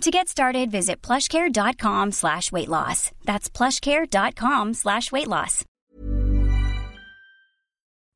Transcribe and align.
To 0.00 0.10
get 0.10 0.28
started, 0.28 0.70
visit 0.70 1.00
plushcare.com 1.00 2.12
slash 2.12 2.52
weight 2.52 2.68
loss. 2.68 3.10
That's 3.24 3.48
plushcare.com 3.48 4.74
slash 4.74 5.10
weight 5.10 5.28
loss. 5.28 5.64